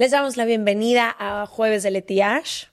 Les 0.00 0.12
damos 0.12 0.38
la 0.38 0.46
bienvenida 0.46 1.14
a 1.18 1.44
Jueves 1.44 1.82
de 1.82 1.90
Leti 1.90 2.22
Ash. 2.22 2.68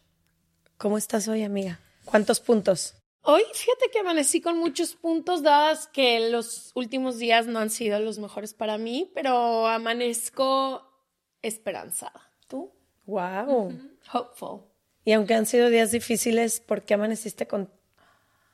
¿Cómo 0.78 0.98
estás 0.98 1.28
hoy, 1.28 1.44
amiga? 1.44 1.78
¿Cuántos 2.06 2.40
puntos? 2.40 2.96
Hoy 3.22 3.42
fíjate 3.54 3.90
que 3.92 4.00
amanecí 4.00 4.40
con 4.40 4.58
muchos 4.58 4.96
puntos, 4.96 5.44
dadas 5.44 5.88
que 5.88 6.30
los 6.30 6.72
últimos 6.74 7.18
días 7.18 7.46
no 7.46 7.60
han 7.60 7.70
sido 7.70 8.00
los 8.00 8.18
mejores 8.18 8.54
para 8.54 8.78
mí, 8.78 9.12
pero 9.14 9.68
amanezco 9.68 10.90
esperanzada. 11.42 12.32
¿Tú? 12.48 12.72
Wow. 13.06 13.78
Hopeful. 14.14 14.62
Y 15.04 15.12
aunque 15.12 15.34
han 15.34 15.48
sido 15.48 15.70
días 15.70 15.92
difíciles, 15.92 16.62
¿por 16.62 16.84
qué 16.84 16.94
amaneciste 16.94 17.46
con 17.46 17.70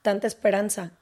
tanta 0.01 0.25
esperanza? 0.25 0.97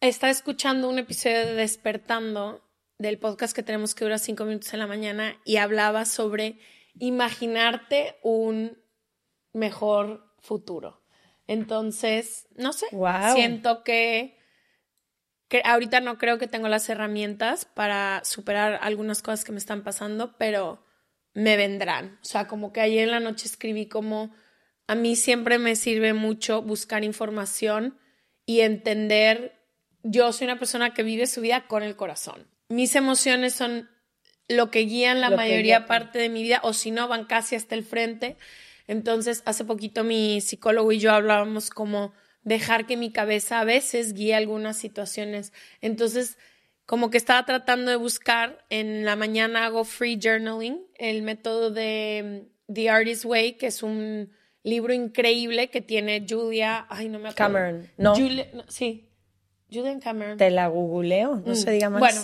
Estaba 0.00 0.30
escuchando 0.30 0.88
un 0.88 0.98
episodio 0.98 1.44
de 1.44 1.52
Despertando 1.52 2.65
del 2.98 3.18
podcast 3.18 3.54
que 3.54 3.62
tenemos 3.62 3.94
que 3.94 4.04
dura 4.04 4.18
cinco 4.18 4.44
minutos 4.44 4.72
en 4.72 4.80
la 4.80 4.86
mañana 4.86 5.36
y 5.44 5.56
hablaba 5.56 6.04
sobre 6.04 6.58
imaginarte 6.98 8.16
un 8.22 8.78
mejor 9.52 10.34
futuro. 10.40 11.02
Entonces, 11.46 12.46
no 12.56 12.72
sé, 12.72 12.86
Wow. 12.92 13.34
siento 13.34 13.84
que, 13.84 14.38
que 15.48 15.62
ahorita 15.64 16.00
no 16.00 16.18
creo 16.18 16.38
que 16.38 16.48
tengo 16.48 16.68
las 16.68 16.88
herramientas 16.88 17.64
para 17.64 18.22
superar 18.24 18.78
algunas 18.82 19.22
cosas 19.22 19.44
que 19.44 19.52
me 19.52 19.58
están 19.58 19.84
pasando, 19.84 20.36
pero 20.38 20.84
me 21.34 21.56
vendrán. 21.56 22.18
O 22.22 22.24
sea, 22.24 22.48
como 22.48 22.72
que 22.72 22.80
ayer 22.80 23.04
en 23.04 23.10
la 23.10 23.20
noche 23.20 23.46
escribí 23.46 23.86
como 23.86 24.34
a 24.88 24.94
mí 24.94 25.16
siempre 25.16 25.58
me 25.58 25.76
sirve 25.76 26.14
mucho 26.14 26.62
buscar 26.62 27.04
información 27.04 27.98
y 28.46 28.60
entender, 28.60 29.60
yo 30.02 30.32
soy 30.32 30.46
una 30.46 30.58
persona 30.58 30.94
que 30.94 31.02
vive 31.02 31.26
su 31.26 31.40
vida 31.40 31.66
con 31.66 31.82
el 31.82 31.96
corazón. 31.96 32.46
Mis 32.68 32.94
emociones 32.96 33.54
son 33.54 33.88
lo 34.48 34.70
que 34.70 34.80
guían 34.80 35.20
la 35.20 35.30
Lo 35.30 35.36
mayoría 35.36 35.78
guía. 35.78 35.86
parte 35.86 36.18
de 36.18 36.28
mi 36.28 36.42
vida, 36.42 36.60
o 36.62 36.72
si 36.72 36.90
no, 36.90 37.08
van 37.08 37.24
casi 37.24 37.56
hasta 37.56 37.74
el 37.74 37.84
frente. 37.84 38.36
Entonces, 38.86 39.42
hace 39.46 39.64
poquito 39.64 40.04
mi 40.04 40.40
psicólogo 40.40 40.92
y 40.92 40.98
yo 40.98 41.12
hablábamos 41.12 41.70
como 41.70 42.12
dejar 42.42 42.86
que 42.86 42.96
mi 42.96 43.10
cabeza 43.10 43.60
a 43.60 43.64
veces 43.64 44.14
guíe 44.14 44.34
algunas 44.34 44.76
situaciones. 44.76 45.52
Entonces, 45.80 46.38
como 46.84 47.10
que 47.10 47.18
estaba 47.18 47.44
tratando 47.44 47.90
de 47.90 47.96
buscar, 47.96 48.64
en 48.70 49.04
la 49.04 49.16
mañana 49.16 49.66
hago 49.66 49.82
free 49.84 50.18
journaling, 50.22 50.80
el 50.94 51.22
método 51.22 51.70
de 51.72 52.46
mm, 52.68 52.72
The 52.72 52.90
Artist 52.90 53.24
Way, 53.24 53.54
que 53.54 53.66
es 53.66 53.82
un 53.82 54.30
libro 54.62 54.92
increíble 54.92 55.68
que 55.70 55.80
tiene 55.80 56.24
Julia, 56.28 56.86
ay, 56.88 57.08
no 57.08 57.18
me 57.18 57.30
acuerdo. 57.30 57.36
Cameron, 57.36 57.90
¿no? 57.96 58.14
Julia, 58.14 58.48
no, 58.52 58.64
sí, 58.68 59.08
Julian 59.72 59.98
Cameron. 59.98 60.38
Te 60.38 60.50
la 60.50 60.68
googleo, 60.68 61.42
no 61.44 61.54
se 61.56 61.72
diga 61.72 61.90
más. 61.90 61.98
Mm. 61.98 62.04
Bueno, 62.04 62.20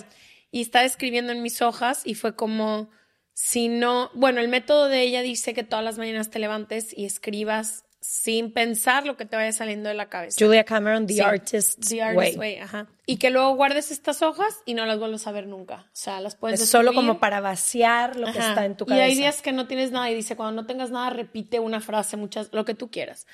y 0.53 0.61
estaba 0.61 0.85
escribiendo 0.85 1.33
en 1.33 1.43
mis 1.43 1.61
hojas 1.63 2.03
y 2.05 2.15
fue 2.15 2.37
como, 2.37 2.91
si 3.33 3.67
no, 3.69 4.11
bueno, 4.15 4.41
el 4.41 4.47
método 4.49 4.87
de 4.89 5.03
ella 5.03 5.23
dice 5.23 5.53
que 5.55 5.65
todas 5.65 5.85
las 5.85 5.99
mañanas 5.99 6.31
te 6.31 6.39
levantes 6.39 6.97
y 6.97 7.05
escribas 7.07 7.85
sin 8.01 8.53
pensar 8.53 9.07
lo 9.07 9.17
que 9.17 9.25
te 9.27 9.37
vaya 9.37 9.53
saliendo 9.53 9.89
de 9.89 9.95
la 9.95 10.09
cabeza. 10.09 10.45
Julia 10.45 10.65
Cameron, 10.65 11.07
The 11.07 11.15
Sí, 11.15 11.21
Artist 11.21 11.89
The 11.89 12.03
Artist 12.03 12.19
Way. 12.19 12.37
Way, 12.37 12.57
ajá. 12.59 12.89
Y 13.07 13.17
que 13.19 13.31
luego 13.31 13.55
guardes 13.55 13.93
estas 13.93 14.23
hojas 14.23 14.59
y 14.67 14.75
no 14.75 14.85
las 14.87 14.99
vuelvas 14.99 15.27
a 15.29 15.33
ver 15.33 15.47
nunca. 15.47 15.87
O 15.87 15.91
sea, 15.95 16.21
las 16.21 16.35
puedes 16.35 16.61
Es 16.61 16.69
solo 16.69 16.91
escribir. 16.91 17.09
como 17.09 17.21
para 17.21 17.41
vaciar 17.41 18.17
lo 18.17 18.27
que 18.33 18.41
Ajá. 18.41 18.49
está 18.51 18.65
en 18.67 18.77
tu 18.77 18.85
Y 18.85 18.89
cabeza. 18.89 19.05
hay 19.05 19.15
días 19.15 19.41
que 19.41 19.53
no 19.53 19.69
tienes 19.69 19.93
nada 19.93 20.11
y 20.11 20.17
dice, 20.17 20.35
cuando 20.37 20.61
no 20.61 20.67
tengas 20.67 20.91
nada, 20.91 21.11
repite 21.11 21.61
una 21.61 21.81
frase, 21.81 22.17
muchas, 22.17 22.49
lo 22.53 22.65
que 22.65 22.75
tú 22.75 22.91
quieras. 22.91 23.29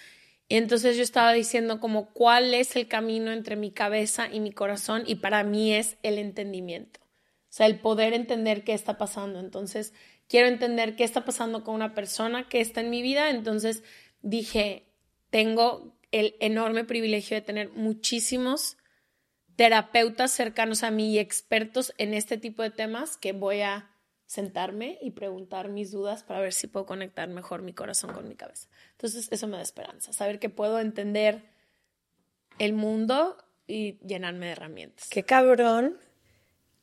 Y 0.51 0.57
entonces 0.57 0.97
yo 0.99 1.03
estaba 1.03 1.33
diciendo 1.33 1.81
como 1.81 2.11
cuál 2.13 2.53
es 2.53 2.77
el 2.77 2.89
camino 2.89 3.33
entre 3.33 3.57
mi 3.57 3.71
cabeza 3.71 4.29
y 4.31 4.41
mi 4.41 4.53
corazón 4.53 5.03
y 5.07 5.15
para 5.17 5.45
mí 5.45 5.75
es 5.75 5.97
el 6.03 6.19
entendimiento. 6.19 7.01
Sea, 7.59 7.67
el 7.67 7.81
poder 7.81 8.13
entender 8.13 8.63
qué 8.63 8.73
está 8.73 8.99
pasando. 8.99 9.41
Entonces, 9.41 9.93
quiero 10.29 10.47
entender 10.47 10.95
qué 10.95 11.03
está 11.03 11.25
pasando 11.25 11.65
con 11.65 11.75
una 11.75 11.93
persona 11.93 12.49
que 12.49 12.61
está 12.61 12.83
en 12.83 12.89
mi 12.89 13.03
vida. 13.03 13.31
Entonces, 13.31 13.83
dije, 14.23 14.87
tengo 15.31 15.93
el 16.13 16.37
enorme 16.39 16.85
privilegio 16.85 17.37
de 17.37 17.41
tener 17.41 17.71
muchísimos 17.71 18.77
terapeutas 19.57 20.31
cercanos 20.31 20.85
a 20.85 20.93
mí 20.93 21.11
y 21.11 21.19
expertos 21.19 21.93
en 21.99 22.15
este 22.15 22.39
tipo 22.39 22.63
de 22.63 22.71
temas 22.71 23.17
que 23.17 23.33
voy 23.33 23.63
a 23.63 23.91
sentarme 24.25 24.97
y 25.03 25.11
preguntar 25.11 25.69
mis 25.69 25.91
dudas 25.91 26.23
para 26.23 26.39
ver 26.39 26.53
si 26.53 26.69
puedo 26.69 26.87
conectar 26.87 27.29
mejor 27.29 27.63
mi 27.63 27.73
corazón 27.73 28.13
con 28.13 28.29
mi 28.29 28.37
cabeza. 28.37 28.69
Entonces, 28.93 29.27
eso 29.33 29.49
me 29.49 29.57
da 29.57 29.65
esperanza, 29.65 30.13
saber 30.13 30.39
que 30.39 30.49
puedo 30.49 30.79
entender 30.79 31.43
el 32.61 32.73
mundo 32.73 33.37
y 33.67 33.99
llenarme 34.07 34.47
de 34.47 34.53
herramientas. 34.53 35.09
Qué 35.09 35.25
cabrón 35.25 35.99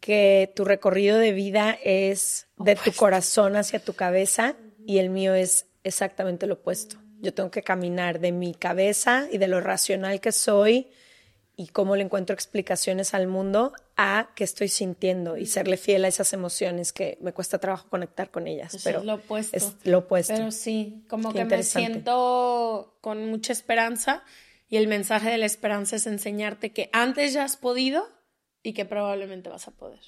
que 0.05 0.53
tu 0.55 0.66
recorrido 0.66 1.17
de 1.17 1.31
vida 1.31 1.75
es 1.83 2.45
de 2.57 2.75
tu 2.75 2.93
corazón 2.93 3.55
hacia 3.55 3.79
tu 3.79 3.93
cabeza 3.93 4.55
y 4.85 4.99
el 4.99 5.09
mío 5.09 5.33
es 5.33 5.66
exactamente 5.83 6.45
lo 6.45 6.53
opuesto. 6.53 6.97
Yo 7.21 7.33
tengo 7.33 7.49
que 7.49 7.63
caminar 7.63 8.19
de 8.19 8.31
mi 8.31 8.53
cabeza 8.53 9.27
y 9.31 9.39
de 9.39 9.47
lo 9.47 9.61
racional 9.61 10.21
que 10.21 10.31
soy 10.31 10.91
y 11.55 11.69
cómo 11.69 11.95
le 11.95 12.03
encuentro 12.03 12.35
explicaciones 12.35 13.15
al 13.15 13.25
mundo 13.25 13.74
a 13.97 14.30
que 14.35 14.44
estoy 14.44 14.68
sintiendo 14.68 15.38
y 15.38 15.47
serle 15.47 15.75
fiel 15.75 16.06
a 16.06 16.07
esas 16.07 16.33
emociones 16.33 16.94
que 16.94 17.18
me 17.19 17.33
cuesta 17.33 17.57
trabajo 17.57 17.89
conectar 17.89 18.30
con 18.30 18.45
ellas. 18.45 18.75
Eso 18.75 18.83
pero 18.83 19.00
es 19.00 19.06
lo 19.06 19.15
opuesto. 19.15 19.57
Es 19.57 19.75
lo 19.85 19.97
opuesto. 19.97 20.35
Pero 20.35 20.51
sí, 20.51 21.03
como 21.09 21.33
Qué 21.33 21.39
que 21.39 21.45
me 21.45 21.63
siento 21.63 22.95
con 23.01 23.25
mucha 23.27 23.53
esperanza 23.53 24.24
y 24.69 24.77
el 24.77 24.88
mensaje 24.88 25.31
de 25.31 25.39
la 25.39 25.47
esperanza 25.47 25.95
es 25.95 26.06
enseñarte 26.06 26.74
que 26.74 26.91
antes 26.94 27.33
ya 27.33 27.44
has 27.44 27.57
podido 27.57 28.13
y 28.65 28.73
que 28.73 28.83
probablemente 28.83 29.50
vas 29.50 29.67
a 29.67 29.71
poder. 29.71 30.00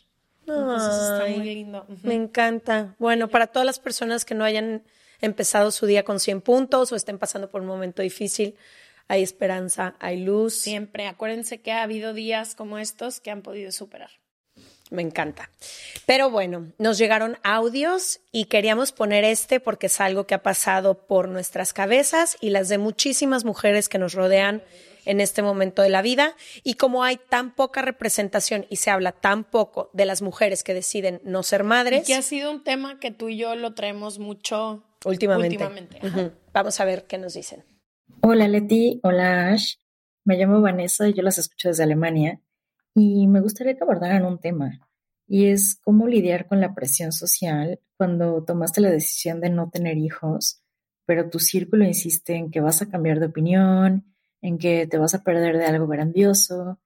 Entonces 0.47 1.11
está 1.11 1.27
muy 1.27 1.45
lindo. 1.45 1.85
Me 2.01 2.15
encanta. 2.15 2.95
Bueno, 2.97 3.27
para 3.27 3.47
todas 3.47 3.65
las 3.65 3.79
personas 3.79 4.25
que 4.25 4.33
no 4.33 4.43
hayan 4.43 4.83
empezado 5.21 5.71
su 5.71 5.85
día 5.85 6.03
con 6.03 6.19
100 6.19 6.41
puntos 6.41 6.91
o 6.91 6.95
estén 6.95 7.19
pasando 7.19 7.51
por 7.51 7.61
un 7.61 7.67
momento 7.67 8.01
difícil, 8.01 8.55
hay 9.07 9.21
esperanza, 9.21 9.95
hay 9.99 10.23
luz. 10.23 10.55
Siempre, 10.55 11.05
acuérdense 11.07 11.61
que 11.61 11.71
ha 11.71 11.83
habido 11.83 12.13
días 12.13 12.55
como 12.55 12.79
estos 12.79 13.19
que 13.19 13.29
han 13.29 13.43
podido 13.43 13.71
superar. 13.71 14.09
Me 14.89 15.03
encanta. 15.03 15.51
Pero 16.05 16.31
bueno, 16.31 16.71
nos 16.79 16.97
llegaron 16.97 17.37
audios 17.43 18.21
y 18.31 18.45
queríamos 18.45 18.91
poner 18.91 19.23
este 19.23 19.59
porque 19.59 19.87
es 19.87 20.01
algo 20.01 20.25
que 20.25 20.33
ha 20.33 20.41
pasado 20.41 21.05
por 21.05 21.27
nuestras 21.27 21.73
cabezas 21.73 22.37
y 22.41 22.49
las 22.49 22.69
de 22.69 22.79
muchísimas 22.79 23.43
mujeres 23.43 23.87
que 23.89 23.99
nos 23.99 24.13
rodean 24.13 24.63
en 25.07 25.21
este 25.21 25.41
momento 25.41 25.81
de 25.81 25.89
la 25.89 26.01
vida 26.01 26.35
y 26.63 26.75
como 26.75 27.03
hay 27.03 27.17
tan 27.17 27.55
poca 27.55 27.81
representación 27.81 28.65
y 28.69 28.75
se 28.75 28.91
habla 28.91 29.13
tan 29.13 29.43
poco 29.43 29.89
de 29.93 30.05
las 30.05 30.21
mujeres 30.21 30.63
que 30.63 30.73
deciden 30.73 31.21
no 31.23 31.43
ser 31.43 31.63
madres. 31.63 32.03
Y 32.03 32.05
que 32.05 32.15
ha 32.15 32.21
sido 32.21 32.51
un 32.51 32.63
tema 32.63 32.99
que 32.99 33.11
tú 33.11 33.29
y 33.29 33.37
yo 33.37 33.55
lo 33.55 33.73
traemos 33.73 34.19
mucho 34.19 34.83
últimamente. 35.05 35.55
últimamente. 35.55 36.33
Vamos 36.53 36.79
a 36.79 36.85
ver 36.85 37.05
qué 37.07 37.17
nos 37.17 37.33
dicen. 37.33 37.63
Hola 38.21 38.47
Leti, 38.47 38.99
hola 39.03 39.49
Ash. 39.49 39.75
Me 40.25 40.37
llamo 40.37 40.61
Vanessa 40.61 41.07
y 41.07 41.13
yo 41.13 41.23
las 41.23 41.37
escucho 41.37 41.69
desde 41.69 41.83
Alemania 41.83 42.41
y 42.93 43.27
me 43.27 43.39
gustaría 43.39 43.75
que 43.75 43.83
abordaran 43.83 44.25
un 44.25 44.39
tema 44.39 44.87
y 45.27 45.47
es 45.47 45.79
cómo 45.83 46.07
lidiar 46.07 46.47
con 46.47 46.59
la 46.59 46.73
presión 46.73 47.11
social 47.11 47.79
cuando 47.97 48.43
tomaste 48.43 48.81
la 48.81 48.89
decisión 48.89 49.39
de 49.39 49.49
no 49.49 49.69
tener 49.69 49.97
hijos, 49.97 50.63
pero 51.05 51.29
tu 51.29 51.39
círculo 51.39 51.85
insiste 51.85 52.35
en 52.35 52.51
que 52.51 52.61
vas 52.61 52.81
a 52.81 52.89
cambiar 52.89 53.19
de 53.19 53.27
opinión, 53.27 54.16
en 54.41 54.57
que 54.57 54.87
te 54.87 54.97
vas 54.97 55.13
a 55.13 55.23
perder 55.23 55.57
de 55.57 55.65
algo 55.65 55.87
grandioso 55.87 56.79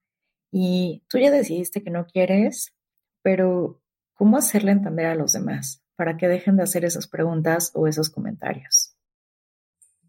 y 0.50 1.02
tú 1.08 1.18
ya 1.18 1.30
decidiste 1.30 1.82
que 1.82 1.90
no 1.90 2.06
quieres, 2.06 2.74
pero 3.22 3.80
¿cómo 4.14 4.36
hacerle 4.36 4.72
entender 4.72 5.06
a 5.06 5.14
los 5.14 5.32
demás 5.32 5.82
para 5.96 6.16
que 6.16 6.28
dejen 6.28 6.56
de 6.56 6.64
hacer 6.64 6.84
esas 6.84 7.08
preguntas 7.08 7.70
o 7.74 7.86
esos 7.86 8.10
comentarios? 8.10 8.94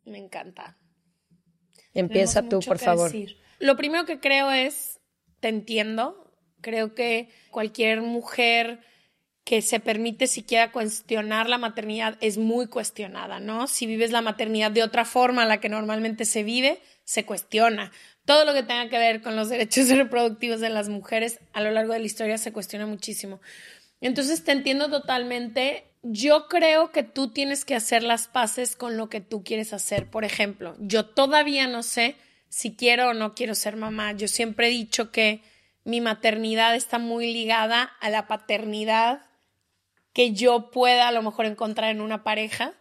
Me 0.05 0.17
encanta. 0.17 0.77
Empieza 1.93 2.47
tú, 2.47 2.59
por 2.59 2.79
favor. 2.79 3.11
Lo 3.59 3.77
primero 3.77 4.05
que 4.05 4.19
creo 4.19 4.51
es, 4.51 4.99
te 5.39 5.47
entiendo, 5.47 6.33
creo 6.61 6.95
que 6.95 7.29
cualquier 7.51 8.01
mujer 8.01 8.81
que 9.43 9.61
se 9.61 9.79
permite 9.79 10.27
siquiera 10.27 10.71
cuestionar 10.71 11.49
la 11.49 11.57
maternidad 11.57 12.17
es 12.21 12.37
muy 12.37 12.67
cuestionada, 12.67 13.39
¿no? 13.39 13.67
Si 13.67 13.85
vives 13.85 14.11
la 14.11 14.21
maternidad 14.21 14.71
de 14.71 14.83
otra 14.83 15.05
forma 15.05 15.43
a 15.43 15.45
la 15.45 15.59
que 15.59 15.69
normalmente 15.69 16.25
se 16.25 16.43
vive, 16.43 16.81
se 17.03 17.25
cuestiona. 17.25 17.91
Todo 18.25 18.45
lo 18.45 18.53
que 18.53 18.63
tenga 18.63 18.89
que 18.89 18.97
ver 18.97 19.21
con 19.21 19.35
los 19.35 19.49
derechos 19.49 19.89
reproductivos 19.95 20.59
de 20.59 20.69
las 20.69 20.89
mujeres 20.89 21.39
a 21.53 21.61
lo 21.61 21.71
largo 21.71 21.93
de 21.93 21.99
la 21.99 22.05
historia 22.05 22.37
se 22.37 22.53
cuestiona 22.53 22.85
muchísimo. 22.85 23.41
Entonces 24.01 24.43
te 24.43 24.51
entiendo 24.51 24.89
totalmente. 24.89 25.85
Yo 26.01 26.47
creo 26.47 26.91
que 26.91 27.03
tú 27.03 27.29
tienes 27.29 27.63
que 27.63 27.75
hacer 27.75 28.03
las 28.03 28.27
paces 28.27 28.75
con 28.75 28.97
lo 28.97 29.07
que 29.09 29.21
tú 29.21 29.43
quieres 29.43 29.71
hacer. 29.73 30.09
Por 30.09 30.25
ejemplo, 30.25 30.75
yo 30.79 31.05
todavía 31.05 31.67
no 31.67 31.83
sé 31.83 32.15
si 32.49 32.75
quiero 32.75 33.09
o 33.09 33.13
no 33.13 33.33
quiero 33.33 33.55
ser 33.55 33.77
mamá. 33.77 34.11
Yo 34.11 34.27
siempre 34.27 34.67
he 34.67 34.71
dicho 34.71 35.11
que 35.11 35.41
mi 35.85 36.01
maternidad 36.01 36.75
está 36.75 36.99
muy 36.99 37.31
ligada 37.31 37.83
a 37.99 38.09
la 38.09 38.27
paternidad 38.27 39.21
que 40.13 40.33
yo 40.33 40.69
pueda 40.71 41.07
a 41.07 41.11
lo 41.11 41.23
mejor 41.23 41.45
encontrar 41.45 41.91
en 41.91 42.01
una 42.01 42.23
pareja. 42.23 42.73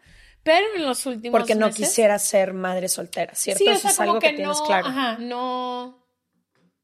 Pero 0.42 0.66
en 0.76 0.84
los 0.84 1.06
últimos 1.06 1.38
Porque 1.38 1.54
no 1.54 1.70
quisiera 1.70 2.18
ser 2.18 2.52
madre 2.52 2.88
soltera, 2.88 3.34
¿cierto? 3.34 3.62
Sí, 3.62 3.70
Eso 3.70 3.88
es 3.88 4.00
algo 4.00 4.18
que, 4.18 4.32
tienes 4.32 4.60
claro. 4.62 4.88
Ajá, 4.88 5.18
no. 5.18 6.04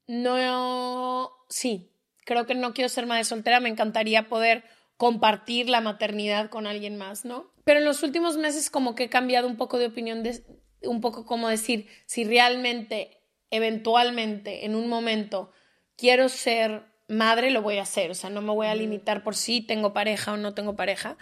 No. 0.06 1.30
Sí, 1.48 1.92
creo 2.24 2.46
que 2.46 2.54
no 2.54 2.72
quiero 2.72 2.88
ser 2.88 3.06
madre 3.06 3.24
soltera. 3.24 3.60
Me 3.60 3.68
encantaría 3.68 4.28
poder 4.28 4.64
compartir 4.96 5.68
la 5.68 5.80
maternidad 5.80 6.50
con 6.50 6.66
alguien 6.66 6.96
más, 6.96 7.24
¿no? 7.24 7.52
Pero 7.64 7.80
en 7.80 7.84
los 7.84 8.02
últimos 8.02 8.36
meses, 8.36 8.70
como 8.70 8.94
que 8.94 9.04
he 9.04 9.08
cambiado 9.08 9.46
un 9.46 9.56
poco 9.56 9.78
de 9.78 9.86
opinión, 9.86 10.22
de, 10.22 10.42
un 10.82 11.00
poco 11.00 11.26
como 11.26 11.48
decir, 11.48 11.88
si 12.06 12.24
realmente, 12.24 13.22
eventualmente, 13.50 14.64
en 14.64 14.74
un 14.74 14.88
momento, 14.88 15.52
quiero 15.96 16.28
ser 16.28 16.84
madre, 17.08 17.50
lo 17.50 17.62
voy 17.62 17.78
a 17.78 17.82
hacer. 17.82 18.10
O 18.10 18.14
sea, 18.14 18.30
no 18.30 18.40
me 18.40 18.52
voy 18.52 18.68
a 18.68 18.74
limitar 18.74 19.22
por 19.22 19.34
si 19.34 19.60
tengo 19.60 19.92
pareja 19.92 20.32
o 20.32 20.36
no 20.36 20.54
tengo 20.54 20.76
pareja. 20.76 21.16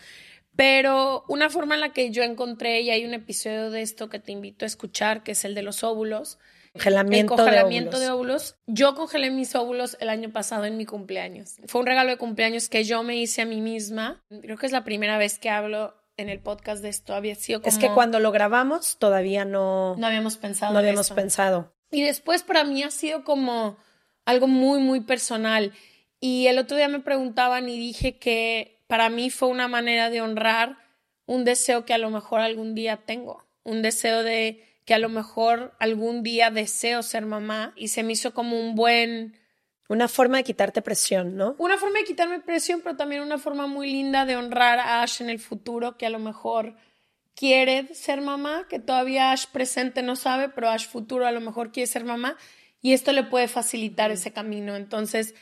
Pero 0.56 1.24
una 1.28 1.50
forma 1.50 1.74
en 1.74 1.82
la 1.82 1.92
que 1.92 2.10
yo 2.10 2.22
encontré, 2.22 2.80
y 2.80 2.90
hay 2.90 3.04
un 3.04 3.14
episodio 3.14 3.70
de 3.70 3.82
esto 3.82 4.08
que 4.08 4.18
te 4.18 4.32
invito 4.32 4.64
a 4.64 4.66
escuchar, 4.66 5.22
que 5.22 5.32
es 5.32 5.44
el 5.44 5.54
de 5.54 5.62
los 5.62 5.84
óvulos. 5.84 6.38
Congelamiento, 6.72 7.34
el 7.34 7.38
congelamiento 7.38 7.98
de, 7.98 8.10
óvulos. 8.10 8.56
Yo 8.66 8.94
congelé 8.94 9.30
mis 9.30 9.54
óvulos 9.54 9.96
el 10.00 10.08
año 10.08 10.30
pasado 10.30 10.64
en 10.64 10.76
mi 10.76 10.86
cumpleaños. 10.86 11.56
Fue 11.66 11.80
un 11.80 11.86
regalo 11.86 12.10
de 12.10 12.16
cumpleaños 12.16 12.68
que 12.68 12.84
yo 12.84 13.02
me 13.02 13.16
hice 13.16 13.42
a 13.42 13.46
mí 13.46 13.60
misma. 13.60 14.22
Creo 14.42 14.56
que 14.56 14.66
es 14.66 14.72
la 14.72 14.84
primera 14.84 15.18
vez 15.18 15.38
que 15.38 15.50
hablo 15.50 15.94
en 16.16 16.28
el 16.28 16.40
podcast 16.40 16.82
de 16.82 16.88
esto. 16.88 17.14
Había 17.14 17.34
sido 17.34 17.60
como... 17.60 17.68
Es 17.68 17.78
que 17.78 17.90
cuando 17.90 18.18
lo 18.20 18.32
grabamos 18.32 18.98
todavía 18.98 19.44
no... 19.44 19.94
No 19.96 20.06
habíamos 20.06 20.36
pensado. 20.36 20.72
No 20.72 20.78
habíamos 20.78 21.10
pensado. 21.10 21.74
Y 21.90 22.02
después 22.02 22.42
para 22.42 22.64
mí 22.64 22.82
ha 22.82 22.90
sido 22.90 23.24
como 23.24 23.78
algo 24.24 24.46
muy, 24.46 24.80
muy 24.80 25.00
personal. 25.00 25.72
Y 26.20 26.46
el 26.46 26.58
otro 26.58 26.76
día 26.76 26.88
me 26.88 27.00
preguntaban 27.00 27.68
y 27.68 27.78
dije 27.78 28.18
que 28.18 28.75
para 28.86 29.08
mí 29.08 29.30
fue 29.30 29.48
una 29.48 29.68
manera 29.68 30.10
de 30.10 30.20
honrar 30.20 30.78
un 31.26 31.44
deseo 31.44 31.84
que 31.84 31.94
a 31.94 31.98
lo 31.98 32.10
mejor 32.10 32.40
algún 32.40 32.74
día 32.74 32.98
tengo, 32.98 33.44
un 33.64 33.82
deseo 33.82 34.22
de 34.22 34.64
que 34.84 34.94
a 34.94 34.98
lo 34.98 35.08
mejor 35.08 35.74
algún 35.80 36.22
día 36.22 36.50
deseo 36.50 37.02
ser 37.02 37.26
mamá 37.26 37.72
y 37.76 37.88
se 37.88 38.02
me 38.02 38.12
hizo 38.12 38.32
como 38.32 38.58
un 38.58 38.74
buen... 38.74 39.36
Una 39.88 40.08
forma 40.08 40.38
de 40.38 40.44
quitarte 40.44 40.82
presión, 40.82 41.36
¿no? 41.36 41.54
Una 41.58 41.76
forma 41.76 41.98
de 41.98 42.04
quitarme 42.04 42.40
presión, 42.40 42.80
pero 42.80 42.96
también 42.96 43.22
una 43.22 43.38
forma 43.38 43.66
muy 43.66 43.90
linda 43.90 44.24
de 44.24 44.36
honrar 44.36 44.78
a 44.78 45.02
Ash 45.02 45.20
en 45.20 45.30
el 45.30 45.38
futuro, 45.38 45.96
que 45.96 46.06
a 46.06 46.10
lo 46.10 46.18
mejor 46.18 46.76
quiere 47.34 47.94
ser 47.94 48.20
mamá, 48.20 48.66
que 48.68 48.78
todavía 48.78 49.30
Ash 49.30 49.46
presente 49.46 50.02
no 50.02 50.16
sabe, 50.16 50.48
pero 50.48 50.70
Ash 50.70 50.88
futuro 50.88 51.26
a 51.26 51.32
lo 51.32 51.40
mejor 51.40 51.70
quiere 51.70 51.86
ser 51.86 52.04
mamá 52.04 52.36
y 52.80 52.92
esto 52.92 53.12
le 53.12 53.24
puede 53.24 53.48
facilitar 53.48 54.10
ese 54.10 54.32
camino. 54.32 54.76
Entonces, 54.76 55.34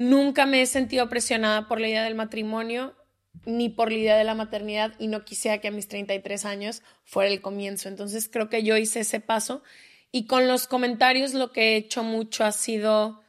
Nunca 0.00 0.46
me 0.46 0.62
he 0.62 0.66
sentido 0.66 1.10
presionada 1.10 1.68
por 1.68 1.78
la 1.78 1.86
idea 1.86 2.04
del 2.04 2.14
matrimonio 2.14 2.96
ni 3.44 3.68
por 3.68 3.92
la 3.92 3.98
idea 3.98 4.16
de 4.16 4.24
la 4.24 4.34
maternidad 4.34 4.94
y 4.98 5.08
no 5.08 5.26
quisiera 5.26 5.58
que 5.58 5.68
a 5.68 5.70
mis 5.70 5.88
33 5.88 6.46
años 6.46 6.82
fuera 7.04 7.30
el 7.30 7.42
comienzo. 7.42 7.86
Entonces 7.90 8.26
creo 8.32 8.48
que 8.48 8.62
yo 8.62 8.78
hice 8.78 9.00
ese 9.00 9.20
paso 9.20 9.62
y 10.10 10.26
con 10.26 10.48
los 10.48 10.66
comentarios 10.66 11.34
lo 11.34 11.52
que 11.52 11.74
he 11.74 11.76
hecho 11.76 12.02
mucho 12.02 12.44
ha 12.44 12.52
sido, 12.52 13.20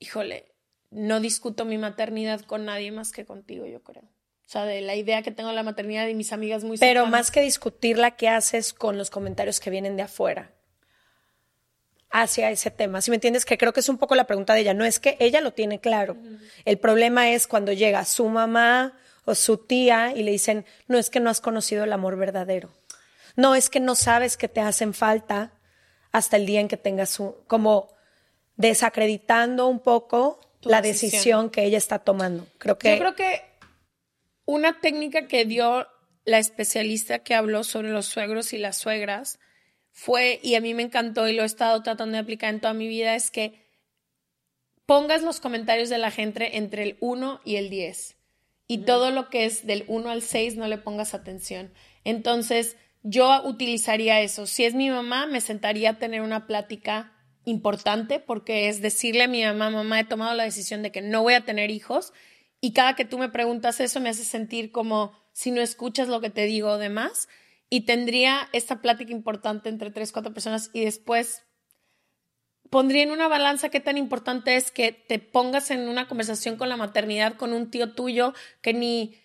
híjole, 0.00 0.52
no 0.90 1.20
discuto 1.20 1.64
mi 1.64 1.78
maternidad 1.78 2.40
con 2.40 2.64
nadie 2.64 2.90
más 2.90 3.12
que 3.12 3.24
contigo, 3.24 3.64
yo 3.64 3.80
creo. 3.84 4.02
O 4.02 4.50
sea, 4.50 4.64
de 4.64 4.80
la 4.80 4.96
idea 4.96 5.22
que 5.22 5.30
tengo 5.30 5.50
de 5.50 5.54
la 5.54 5.62
maternidad 5.62 6.08
y 6.08 6.14
mis 6.14 6.32
amigas 6.32 6.64
muy 6.64 6.76
Pero 6.76 7.06
más 7.06 7.30
que 7.30 7.40
discutirla, 7.40 8.16
¿qué 8.16 8.28
haces 8.28 8.72
con 8.72 8.98
los 8.98 9.10
comentarios 9.10 9.60
que 9.60 9.70
vienen 9.70 9.96
de 9.96 10.02
afuera? 10.02 10.57
Hacia 12.10 12.50
ese 12.50 12.70
tema. 12.70 13.02
Si 13.02 13.10
me 13.10 13.16
entiendes, 13.16 13.44
que 13.44 13.58
creo 13.58 13.72
que 13.72 13.80
es 13.80 13.88
un 13.88 13.98
poco 13.98 14.14
la 14.14 14.26
pregunta 14.26 14.54
de 14.54 14.60
ella. 14.60 14.74
No 14.74 14.84
es 14.84 14.98
que 14.98 15.16
ella 15.20 15.40
lo 15.40 15.52
tiene 15.52 15.80
claro. 15.80 16.16
El 16.64 16.78
problema 16.78 17.30
es 17.30 17.46
cuando 17.46 17.72
llega 17.72 18.04
su 18.04 18.28
mamá 18.28 18.94
o 19.24 19.34
su 19.34 19.58
tía 19.58 20.12
y 20.14 20.22
le 20.22 20.30
dicen, 20.30 20.64
no 20.86 20.98
es 20.98 21.10
que 21.10 21.20
no 21.20 21.30
has 21.30 21.40
conocido 21.40 21.84
el 21.84 21.92
amor 21.92 22.16
verdadero. 22.16 22.70
No 23.36 23.54
es 23.54 23.70
que 23.70 23.80
no 23.80 23.94
sabes 23.94 24.36
que 24.36 24.48
te 24.48 24.60
hacen 24.60 24.94
falta 24.94 25.52
hasta 26.12 26.36
el 26.36 26.46
día 26.46 26.60
en 26.60 26.68
que 26.68 26.76
tengas 26.76 27.10
su, 27.10 27.36
como 27.46 27.88
desacreditando 28.56 29.68
un 29.68 29.80
poco 29.80 30.40
la 30.62 30.82
decisión. 30.82 31.50
que 31.50 31.64
ella 31.64 31.78
está 31.78 31.98
tomando. 31.98 32.46
Creo 32.58 32.78
que 32.78 32.92
Yo 32.92 32.98
creo 32.98 33.14
que 33.14 33.42
una 34.44 34.80
técnica 34.80 35.28
que 35.28 35.44
dio 35.44 35.86
la 36.24 36.38
especialista 36.38 37.20
que 37.20 37.34
habló 37.34 37.64
sobre 37.64 37.90
los 37.90 38.06
suegros 38.06 38.52
y 38.52 38.58
las 38.58 38.76
suegras 38.76 39.38
fue, 39.98 40.38
y 40.44 40.54
a 40.54 40.60
mí 40.60 40.74
me 40.74 40.84
encantó 40.84 41.26
y 41.26 41.32
lo 41.32 41.42
he 41.42 41.46
estado 41.46 41.82
tratando 41.82 42.12
de 42.12 42.20
aplicar 42.20 42.54
en 42.54 42.60
toda 42.60 42.72
mi 42.72 42.86
vida, 42.86 43.16
es 43.16 43.32
que 43.32 43.60
pongas 44.86 45.22
los 45.22 45.40
comentarios 45.40 45.88
de 45.88 45.98
la 45.98 46.12
gente 46.12 46.56
entre 46.56 46.84
el 46.84 46.98
1 47.00 47.40
y 47.44 47.56
el 47.56 47.68
10. 47.68 48.16
Y 48.68 48.78
todo 48.78 49.10
lo 49.10 49.28
que 49.28 49.44
es 49.44 49.66
del 49.66 49.84
1 49.88 50.08
al 50.08 50.22
6 50.22 50.54
no 50.54 50.68
le 50.68 50.78
pongas 50.78 51.14
atención. 51.14 51.72
Entonces, 52.04 52.76
yo 53.02 53.42
utilizaría 53.44 54.20
eso. 54.20 54.46
Si 54.46 54.64
es 54.64 54.72
mi 54.72 54.88
mamá, 54.88 55.26
me 55.26 55.40
sentaría 55.40 55.90
a 55.90 55.98
tener 55.98 56.20
una 56.20 56.46
plática 56.46 57.12
importante 57.44 58.20
porque 58.20 58.68
es 58.68 58.80
decirle 58.80 59.24
a 59.24 59.28
mi 59.28 59.42
mamá, 59.42 59.68
mamá, 59.68 59.98
he 59.98 60.04
tomado 60.04 60.32
la 60.36 60.44
decisión 60.44 60.82
de 60.82 60.92
que 60.92 61.02
no 61.02 61.22
voy 61.22 61.34
a 61.34 61.44
tener 61.44 61.72
hijos 61.72 62.12
y 62.60 62.72
cada 62.72 62.94
que 62.94 63.04
tú 63.04 63.18
me 63.18 63.30
preguntas 63.30 63.80
eso 63.80 63.98
me 63.98 64.10
hace 64.10 64.24
sentir 64.24 64.70
como 64.70 65.12
si 65.32 65.50
no 65.50 65.60
escuchas 65.60 66.06
lo 66.06 66.20
que 66.20 66.30
te 66.30 66.46
digo 66.46 66.68
o 66.68 66.78
demás 66.78 67.28
y 67.70 67.82
tendría 67.82 68.48
esta 68.52 68.80
plática 68.80 69.12
importante 69.12 69.68
entre 69.68 69.90
tres, 69.90 70.12
cuatro 70.12 70.32
personas 70.32 70.70
y 70.72 70.84
después 70.84 71.42
pondría 72.70 73.02
en 73.02 73.10
una 73.10 73.28
balanza 73.28 73.68
qué 73.68 73.80
tan 73.80 73.96
importante 73.96 74.56
es 74.56 74.70
que 74.70 74.92
te 74.92 75.18
pongas 75.18 75.70
en 75.70 75.88
una 75.88 76.08
conversación 76.08 76.56
con 76.56 76.68
la 76.68 76.76
maternidad 76.76 77.36
con 77.36 77.52
un 77.52 77.70
tío 77.70 77.92
tuyo 77.92 78.34
que 78.60 78.74
ni, 78.74 79.16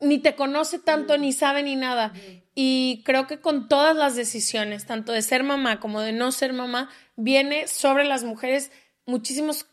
ni 0.00 0.18
te 0.18 0.34
conoce 0.34 0.78
tanto, 0.78 1.18
ni 1.18 1.32
sabe 1.32 1.62
ni 1.62 1.76
nada. 1.76 2.12
Y 2.54 3.02
creo 3.04 3.26
que 3.26 3.40
con 3.40 3.68
todas 3.68 3.96
las 3.96 4.16
decisiones, 4.16 4.86
tanto 4.86 5.12
de 5.12 5.22
ser 5.22 5.42
mamá 5.42 5.80
como 5.80 6.00
de 6.00 6.12
no 6.12 6.32
ser 6.32 6.52
mamá, 6.52 6.90
viene 7.16 7.68
sobre 7.68 8.04
las 8.04 8.24
mujeres 8.24 8.70
muchísimas 9.06 9.66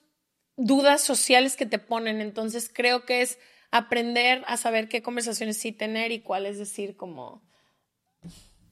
dudas 0.56 1.02
sociales 1.02 1.56
que 1.56 1.66
te 1.66 1.80
ponen. 1.80 2.22
Entonces 2.22 2.72
creo 2.74 3.06
que 3.06 3.22
es 3.22 3.40
aprender 3.72 4.44
a 4.48 4.58
saber 4.58 4.90
qué 4.90 5.02
conversaciones 5.02 5.58
sí 5.58 5.72
tener 5.72 6.12
y 6.12 6.22
cuáles 6.22 6.58
decir 6.58 6.96
como 6.96 7.49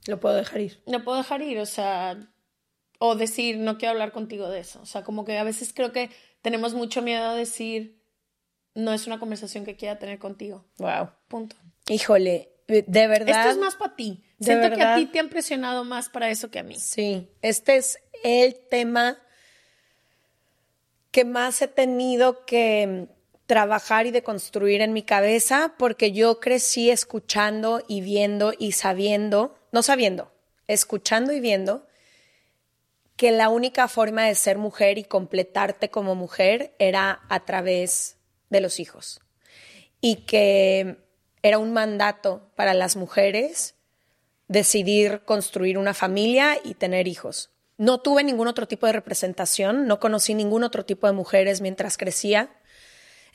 lo 0.08 0.20
puedo 0.20 0.36
dejar 0.36 0.62
ir. 0.62 0.82
No 0.86 1.04
puedo 1.04 1.18
dejar 1.18 1.42
ir, 1.42 1.60
o 1.60 1.66
sea, 1.66 2.18
o 3.00 3.16
decir, 3.16 3.58
no 3.58 3.78
quiero 3.78 3.92
hablar 3.92 4.12
contigo 4.12 4.50
de 4.50 4.60
eso. 4.60 4.82
O 4.82 4.86
sea, 4.86 5.04
como 5.04 5.26
que 5.26 5.38
a 5.38 5.44
veces 5.44 5.74
creo 5.74 5.92
que 5.92 6.10
tenemos 6.42 6.74
mucho 6.74 7.02
miedo 7.02 7.26
a 7.26 7.36
decir, 7.36 8.02
no 8.74 8.94
es 8.94 9.08
una 9.08 9.20
conversación 9.20 9.66
que 9.66 9.76
quiera 9.76 10.00
tener 10.00 10.20
contigo. 10.20 10.66
Wow. 10.78 11.10
Punto. 11.28 11.56
Híjole, 11.90 12.52
de 12.68 13.08
verdad. 13.08 13.40
Esto 13.40 13.52
es 13.52 13.58
más 13.58 13.76
para 13.76 13.96
ti. 13.96 14.24
Siento 14.40 14.76
que 14.76 14.82
a 14.82 14.96
ti 14.96 15.08
te 15.08 15.20
han 15.20 15.30
presionado 15.30 15.84
más 15.84 16.10
para 16.10 16.30
eso 16.30 16.52
que 16.52 16.60
a 16.60 16.64
mí. 16.64 16.76
Sí, 16.76 17.30
este 17.42 17.78
es 17.78 18.00
el 18.24 18.56
tema 18.70 19.20
que 21.12 21.26
más 21.26 21.62
he 21.62 21.68
tenido 21.68 22.46
que 22.46 23.08
trabajar 23.48 24.06
y 24.06 24.12
de 24.12 24.22
construir 24.22 24.82
en 24.82 24.94
mi 24.94 25.02
cabeza 25.02 25.74
porque 25.80 26.12
yo 26.12 26.40
crecí 26.40 26.92
escuchando 26.92 27.82
y 27.88 28.02
viendo 28.02 28.54
y 28.58 28.74
sabiendo, 28.74 29.57
no 29.72 29.84
sabiendo, 29.84 30.32
escuchando 30.68 31.34
y 31.34 31.40
viendo 31.40 31.88
que 33.16 33.32
la 33.32 33.50
única 33.50 33.88
forma 33.88 34.26
de 34.26 34.36
ser 34.36 34.58
mujer 34.58 34.98
y 34.98 35.04
completarte 35.04 35.90
como 35.90 36.16
mujer 36.16 36.76
era 36.78 37.22
a 37.30 37.46
través 37.46 38.18
de 38.50 38.62
los 38.62 38.80
hijos 38.80 39.20
y 40.02 40.18
que 40.26 40.98
era 41.42 41.58
un 41.58 41.74
mandato 41.74 42.52
para 42.56 42.74
las 42.74 42.96
mujeres 42.96 43.76
decidir 44.48 45.22
construir 45.26 45.78
una 45.78 45.94
familia 45.94 46.58
y 46.64 46.76
tener 46.76 47.08
hijos. 47.08 47.52
No 47.78 48.00
tuve 48.00 48.24
ningún 48.24 48.48
otro 48.48 48.68
tipo 48.68 48.88
de 48.88 48.94
representación, 48.94 49.88
no 49.88 50.00
conocí 50.00 50.34
ningún 50.34 50.64
otro 50.64 50.86
tipo 50.86 51.08
de 51.08 51.14
mujeres 51.14 51.62
mientras 51.62 51.98
crecía. 51.98 52.56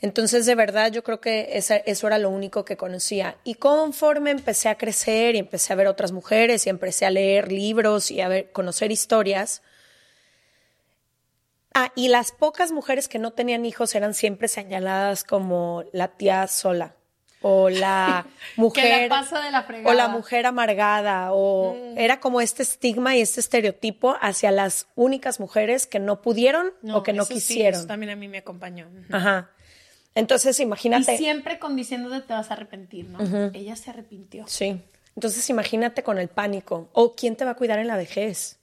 Entonces, 0.03 0.45
de 0.45 0.53
verdad, 0.53 0.91
yo 0.91 1.03
creo 1.03 1.19
que 1.19 1.49
eso 1.53 2.07
era 2.07 2.19
lo 2.19 2.29
único 2.29 2.63
que 2.63 2.77
conocía. 2.77 3.37
Y 3.43 3.55
conforme 3.55 4.29
empecé 4.29 4.69
a 4.69 4.77
crecer 4.77 5.33
y 5.33 5.39
empecé 5.39 5.73
a 5.73 5.77
ver 5.77 5.87
otras 5.87 6.11
mujeres 6.11 6.67
y 6.67 6.69
empecé 6.69 7.07
a 7.07 7.09
leer 7.09 7.51
libros 7.51 8.11
y 8.11 8.21
a 8.21 8.27
ver, 8.27 8.51
conocer 8.51 8.91
historias, 8.91 9.63
Ah, 11.73 11.91
y 11.95 12.07
las 12.09 12.31
pocas 12.31 12.71
mujeres 12.71 13.07
que 13.07 13.17
no 13.17 13.31
tenían 13.31 13.65
hijos 13.65 13.95
eran 13.95 14.13
siempre 14.13 14.47
señaladas 14.47 15.23
como 15.23 15.83
la 15.91 16.09
tía 16.09 16.45
sola 16.47 16.95
o 17.41 17.69
la 17.69 18.27
mujer 18.55 19.09
o 19.83 19.93
la 19.93 20.07
mujer 20.07 20.45
amargada 20.45 21.33
o 21.33 21.73
mm. 21.73 21.97
era 21.97 22.19
como 22.19 22.41
este 22.41 22.61
estigma 22.61 23.15
y 23.15 23.21
este 23.21 23.39
estereotipo 23.39 24.15
hacia 24.21 24.51
las 24.51 24.87
únicas 24.95 25.39
mujeres 25.39 25.87
que 25.87 25.99
no 25.99 26.21
pudieron 26.21 26.73
o 26.91 27.01
que 27.01 27.11
no 27.11 27.25
quisieron. 27.25 27.79
eso 27.79 27.87
también 27.87 28.11
a 28.11 28.15
mí 28.15 28.27
me 28.27 28.37
acompañó. 28.37 28.87
Ajá. 29.11 29.49
Entonces, 30.15 30.59
imagínate. 30.59 31.15
Y 31.15 31.17
siempre 31.17 31.59
con 31.59 31.75
diciéndote 31.75 32.21
te 32.21 32.33
vas 32.33 32.51
a 32.51 32.53
arrepentir, 32.53 33.05
¿no? 33.09 33.19
Ella 33.53 33.75
se 33.75 33.89
arrepintió. 33.89 34.45
Sí. 34.47 34.81
Entonces, 35.15 35.49
imagínate 35.49 36.03
con 36.03 36.17
el 36.17 36.27
pánico. 36.27 36.89
O 36.93 37.13
quién 37.13 37.35
te 37.35 37.45
va 37.45 37.51
a 37.51 37.55
cuidar 37.55 37.79
en 37.79 37.87
la 37.87 37.97
vejez. 37.97 38.59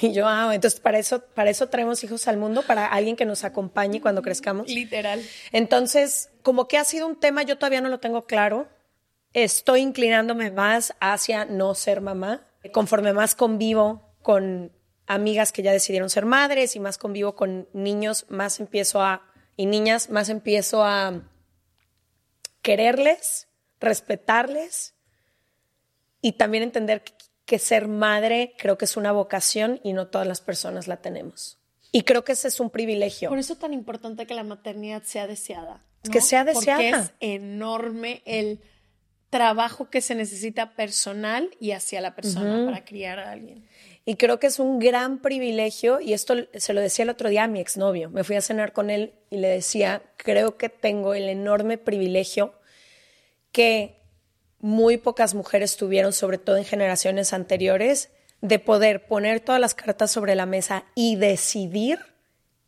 Y 0.00 0.12
yo, 0.12 0.26
ah, 0.26 0.54
entonces 0.54 0.80
para 0.80 0.98
eso, 0.98 1.20
para 1.34 1.50
eso 1.50 1.68
traemos 1.68 2.02
hijos 2.02 2.26
al 2.26 2.38
mundo, 2.38 2.62
para 2.62 2.86
alguien 2.86 3.14
que 3.14 3.26
nos 3.26 3.44
acompañe 3.44 4.00
cuando 4.00 4.22
crezcamos. 4.22 4.68
Literal. 4.68 5.22
Entonces, 5.52 6.30
como 6.42 6.66
que 6.66 6.78
ha 6.78 6.84
sido 6.84 7.06
un 7.06 7.16
tema, 7.16 7.42
yo 7.42 7.58
todavía 7.58 7.80
no 7.80 7.88
lo 7.88 8.00
tengo 8.00 8.24
claro. 8.24 8.68
Estoy 9.34 9.80
inclinándome 9.80 10.50
más 10.50 10.94
hacia 11.00 11.44
no 11.44 11.74
ser 11.74 12.00
mamá. 12.00 12.46
Conforme 12.72 13.12
más 13.12 13.34
convivo 13.34 14.02
con 14.22 14.72
amigas 15.06 15.52
que 15.52 15.62
ya 15.62 15.72
decidieron 15.72 16.08
ser 16.08 16.24
madres 16.24 16.76
y 16.76 16.80
más 16.80 16.96
convivo 16.96 17.34
con 17.34 17.68
niños, 17.72 18.26
más 18.28 18.60
empiezo 18.60 19.02
a, 19.02 19.31
y 19.56 19.66
niñas, 19.66 20.10
más 20.10 20.28
empiezo 20.28 20.84
a 20.84 21.22
quererles, 22.62 23.48
respetarles 23.80 24.94
y 26.20 26.32
también 26.32 26.62
entender 26.62 27.02
que 27.02 27.12
que 27.52 27.58
ser 27.58 27.88
madre 27.88 28.54
creo 28.58 28.78
que 28.78 28.84
es 28.84 28.96
una 28.96 29.12
vocación 29.12 29.80
y 29.82 29.92
no 29.92 30.08
todas 30.08 30.26
las 30.26 30.40
personas 30.40 30.88
la 30.88 30.98
tenemos. 30.98 31.58
Y 31.90 32.02
creo 32.04 32.24
que 32.24 32.32
ese 32.32 32.48
es 32.48 32.60
un 32.60 32.70
privilegio. 32.70 33.28
Por 33.28 33.38
eso 33.38 33.52
es 33.52 33.58
tan 33.58 33.74
importante 33.74 34.26
que 34.26 34.34
la 34.34 34.44
maternidad 34.44 35.02
sea 35.02 35.26
deseada. 35.26 35.84
Que 36.10 36.20
sea 36.20 36.44
deseada. 36.44 36.78
Porque 36.78 36.90
es 36.90 37.12
enorme 37.20 38.22
el 38.24 38.60
trabajo 39.28 39.90
que 39.90 40.00
se 40.00 40.14
necesita 40.14 40.74
personal 40.74 41.50
y 41.60 41.72
hacia 41.72 42.00
la 42.00 42.14
persona 42.14 42.64
para 42.64 42.84
criar 42.84 43.18
a 43.18 43.32
alguien. 43.32 43.68
Y 44.04 44.16
creo 44.16 44.40
que 44.40 44.48
es 44.48 44.58
un 44.58 44.78
gran 44.80 45.20
privilegio, 45.20 46.00
y 46.00 46.12
esto 46.12 46.34
se 46.54 46.72
lo 46.74 46.80
decía 46.80 47.04
el 47.04 47.10
otro 47.10 47.28
día 47.28 47.44
a 47.44 47.48
mi 47.48 47.60
exnovio. 47.60 48.10
Me 48.10 48.24
fui 48.24 48.34
a 48.36 48.40
cenar 48.40 48.72
con 48.72 48.90
él 48.90 49.14
y 49.30 49.36
le 49.36 49.48
decía, 49.48 50.02
creo 50.16 50.56
que 50.56 50.68
tengo 50.68 51.14
el 51.14 51.28
enorme 51.28 51.78
privilegio 51.78 52.54
que 53.52 54.00
muy 54.58 54.96
pocas 54.96 55.34
mujeres 55.34 55.76
tuvieron, 55.76 56.12
sobre 56.12 56.38
todo 56.38 56.56
en 56.56 56.64
generaciones 56.64 57.32
anteriores, 57.32 58.10
de 58.40 58.58
poder 58.58 59.06
poner 59.06 59.40
todas 59.40 59.60
las 59.60 59.74
cartas 59.74 60.10
sobre 60.10 60.34
la 60.34 60.46
mesa 60.46 60.84
y 60.96 61.16
decidir 61.16 62.00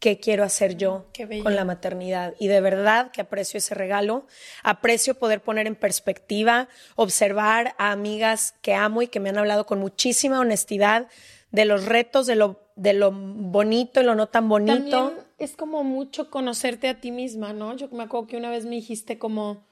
qué 0.04 0.18
quiero 0.18 0.44
hacer 0.44 0.76
yo 0.76 1.06
con 1.42 1.56
la 1.56 1.64
maternidad. 1.64 2.34
Y 2.38 2.49
de 2.49 2.61
verdad 2.61 3.11
que 3.11 3.23
aprecio 3.23 3.56
ese 3.56 3.75
regalo, 3.75 4.26
aprecio 4.62 5.18
poder 5.18 5.40
poner 5.40 5.66
en 5.66 5.76
perspectiva, 5.76 6.68
observar 6.94 7.75
a 7.78 7.90
amigas 7.90 8.54
que 8.61 8.75
amo 8.75 9.00
y 9.00 9.06
que 9.06 9.18
me 9.18 9.30
han 9.30 9.38
hablado 9.38 9.64
con 9.64 9.78
muchísima 9.78 10.40
honestidad 10.40 11.08
de 11.52 11.64
los 11.64 11.87
retos, 11.87 12.26
de 12.26 12.37
lo, 12.37 12.61
de 12.76 12.92
lo 12.92 13.12
bonito 13.12 14.02
y 14.02 14.04
lo 14.04 14.14
no 14.14 14.28
tan 14.28 14.46
bonito. 14.46 14.90
También 14.90 15.25
es 15.38 15.56
como 15.56 15.84
mucho 15.84 16.28
conocerte 16.28 16.90
a 16.90 17.00
ti 17.00 17.11
misma, 17.11 17.54
¿no? 17.54 17.75
Yo 17.75 17.88
me 17.88 18.02
acuerdo 18.02 18.26
que 18.26 18.37
una 18.37 18.50
vez 18.50 18.66
me 18.66 18.75
dijiste 18.75 19.18
como 19.18 19.64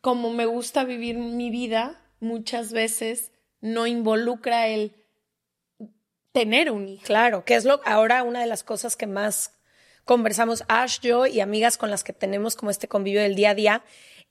como 0.00 0.30
me 0.30 0.46
gusta 0.46 0.82
vivir 0.82 1.16
mi 1.16 1.48
vida, 1.50 2.02
muchas 2.18 2.72
veces 2.72 3.30
no 3.60 3.86
involucra 3.86 4.66
el 4.66 4.96
tener 6.32 6.70
un 6.70 6.88
hijo. 6.88 7.04
Claro, 7.04 7.44
que 7.44 7.54
es 7.54 7.64
lo 7.64 7.80
ahora 7.84 8.22
una 8.22 8.40
de 8.40 8.46
las 8.46 8.62
cosas 8.62 8.96
que 8.96 9.06
más 9.06 9.52
conversamos 10.04 10.64
Ash, 10.68 10.98
yo 11.00 11.26
y 11.26 11.40
amigas 11.40 11.78
con 11.78 11.90
las 11.90 12.02
que 12.02 12.12
tenemos 12.12 12.56
como 12.56 12.70
este 12.70 12.88
convivio 12.88 13.22
del 13.22 13.34
día 13.34 13.50
a 13.50 13.54
día. 13.54 13.84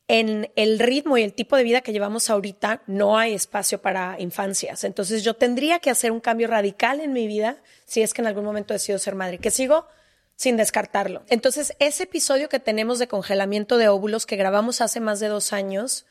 En 0.07 0.51
el 0.55 0.79
ritmo 0.79 1.17
y 1.17 1.23
el 1.23 1.33
tipo 1.33 1.55
de 1.55 1.63
vida 1.63 1.81
que 1.81 1.93
llevamos 1.93 2.29
ahorita 2.29 2.83
no 2.87 3.17
hay 3.17 3.33
espacio 3.33 3.81
para 3.81 4.19
infancias. 4.19 4.83
Entonces 4.83 5.23
yo 5.23 5.35
tendría 5.35 5.79
que 5.79 5.89
hacer 5.89 6.11
un 6.11 6.19
cambio 6.19 6.47
radical 6.47 6.99
en 6.99 7.13
mi 7.13 7.27
vida 7.27 7.61
si 7.85 8.01
es 8.01 8.13
que 8.13 8.21
en 8.21 8.27
algún 8.27 8.43
momento 8.43 8.73
decido 8.73 8.99
ser 8.99 9.15
madre. 9.15 9.37
Que 9.37 9.51
sigo 9.51 9.87
sin 10.35 10.57
descartarlo. 10.57 11.23
Entonces, 11.29 11.75
ese 11.77 12.03
episodio 12.03 12.49
que 12.49 12.59
tenemos 12.59 12.97
de 12.97 13.07
congelamiento 13.07 13.77
de 13.77 13.89
óvulos 13.89 14.25
que 14.25 14.37
grabamos 14.37 14.81
hace 14.81 14.99
más 14.99 15.19
de 15.19 15.27
dos 15.27 15.53
años, 15.53 16.07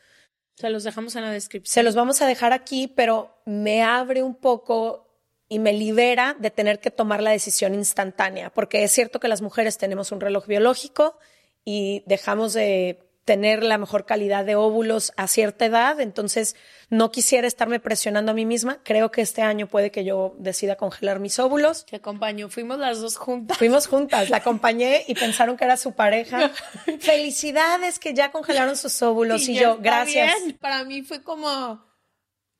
se 0.55 0.69
los 0.69 0.85
dejamos 0.85 1.17
en 1.17 1.23
la 1.23 1.31
descripción. 1.31 1.73
Se 1.73 1.83
los 1.83 1.95
vamos 1.95 2.21
a 2.21 2.27
dejar 2.27 2.53
aquí, 2.53 2.87
pero 2.87 3.41
me 3.45 3.83
abre 3.83 4.23
un 4.23 4.35
poco 4.35 5.10
y 5.51 5.59
me 5.59 5.73
libera 5.73 6.37
de 6.39 6.49
tener 6.49 6.79
que 6.79 6.91
tomar 6.91 7.21
la 7.21 7.31
decisión 7.31 7.73
instantánea, 7.73 8.51
porque 8.51 8.85
es 8.85 8.91
cierto 8.93 9.19
que 9.19 9.27
las 9.27 9.41
mujeres 9.41 9.77
tenemos 9.77 10.13
un 10.13 10.21
reloj 10.21 10.47
biológico 10.47 11.17
y 11.65 12.03
dejamos 12.05 12.53
de 12.53 12.99
tener 13.25 13.61
la 13.61 13.77
mejor 13.77 14.05
calidad 14.05 14.45
de 14.45 14.55
óvulos 14.55 15.11
a 15.17 15.27
cierta 15.27 15.65
edad, 15.65 15.99
entonces 15.99 16.55
no 16.89 17.11
quisiera 17.11 17.47
estarme 17.47 17.81
presionando 17.81 18.31
a 18.31 18.33
mí 18.33 18.45
misma. 18.45 18.79
Creo 18.83 19.11
que 19.11 19.19
este 19.19 19.41
año 19.41 19.67
puede 19.67 19.91
que 19.91 20.05
yo 20.05 20.35
decida 20.39 20.77
congelar 20.77 21.19
mis 21.19 21.37
óvulos. 21.37 21.85
Te 21.85 21.97
acompaño, 21.97 22.47
fuimos 22.47 22.79
las 22.79 23.01
dos 23.01 23.17
juntas. 23.17 23.57
Fuimos 23.57 23.87
juntas, 23.87 24.29
la 24.29 24.37
acompañé 24.37 25.03
y 25.05 25.15
pensaron 25.15 25.57
que 25.57 25.65
era 25.65 25.75
su 25.75 25.91
pareja. 25.91 26.49
Felicidades 27.01 27.99
que 27.99 28.13
ya 28.13 28.31
congelaron 28.31 28.77
sus 28.77 29.01
óvulos 29.01 29.49
y, 29.49 29.55
yo, 29.55 29.79
gracias. 29.79 30.33
Para 30.61 30.85
mí 30.85 31.01
fue 31.01 31.21
como 31.21 31.85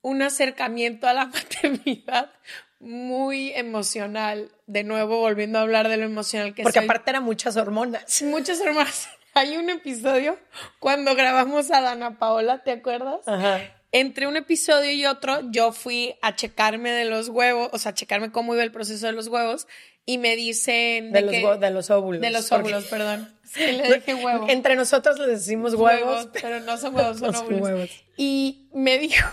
un 0.02 0.20
acercamiento 0.20 1.08
a 1.08 1.14
la 1.14 1.24
maternidad 1.32 2.30
muy 2.82 3.52
emocional. 3.54 4.50
De 4.66 4.84
nuevo, 4.84 5.20
volviendo 5.20 5.58
a 5.58 5.62
hablar 5.62 5.88
de 5.88 5.96
lo 5.96 6.04
emocional 6.04 6.54
que 6.54 6.64
Porque 6.64 6.80
aparte 6.80 7.10
eran 7.10 7.22
muchas 7.22 7.56
hormonas. 7.56 8.22
Muchas 8.22 8.60
hormonas. 8.60 9.08
Hay 9.34 9.56
un 9.56 9.70
episodio 9.70 10.38
cuando 10.78 11.14
grabamos 11.14 11.70
a 11.70 11.80
Dana 11.80 12.18
Paola, 12.18 12.62
¿te 12.62 12.72
acuerdas? 12.72 13.26
Ajá. 13.26 13.60
Entre 13.90 14.26
un 14.26 14.36
episodio 14.36 14.90
y 14.90 15.06
otro, 15.06 15.50
yo 15.50 15.72
fui 15.72 16.16
a 16.22 16.34
checarme 16.34 16.90
de 16.90 17.04
los 17.06 17.28
huevos, 17.28 17.70
o 17.72 17.78
sea, 17.78 17.92
a 17.92 17.94
checarme 17.94 18.30
cómo 18.30 18.54
iba 18.54 18.62
el 18.62 18.72
proceso 18.72 19.06
de 19.06 19.12
los 19.12 19.28
huevos, 19.28 19.66
y 20.04 20.18
me 20.18 20.36
dicen. 20.36 21.12
De, 21.12 21.20
los, 21.22 21.60
de 21.60 21.70
los 21.70 21.90
óvulos. 21.90 22.20
De 22.20 22.30
los 22.30 22.50
óvulos, 22.52 22.84
perdón. 22.84 23.32
Sí, 23.52 23.70
le 23.70 23.96
dije 23.96 24.14
huevo. 24.14 24.46
Entre 24.48 24.76
nosotros 24.76 25.18
le 25.18 25.26
decimos 25.26 25.74
huevos. 25.74 26.28
pero 26.32 26.60
no 26.60 26.78
son 26.78 26.94
huevos, 26.94 27.18
son 27.18 27.36
óvulos. 27.36 27.90
Y 28.16 28.70
me 28.72 28.96
dijo, 28.96 29.28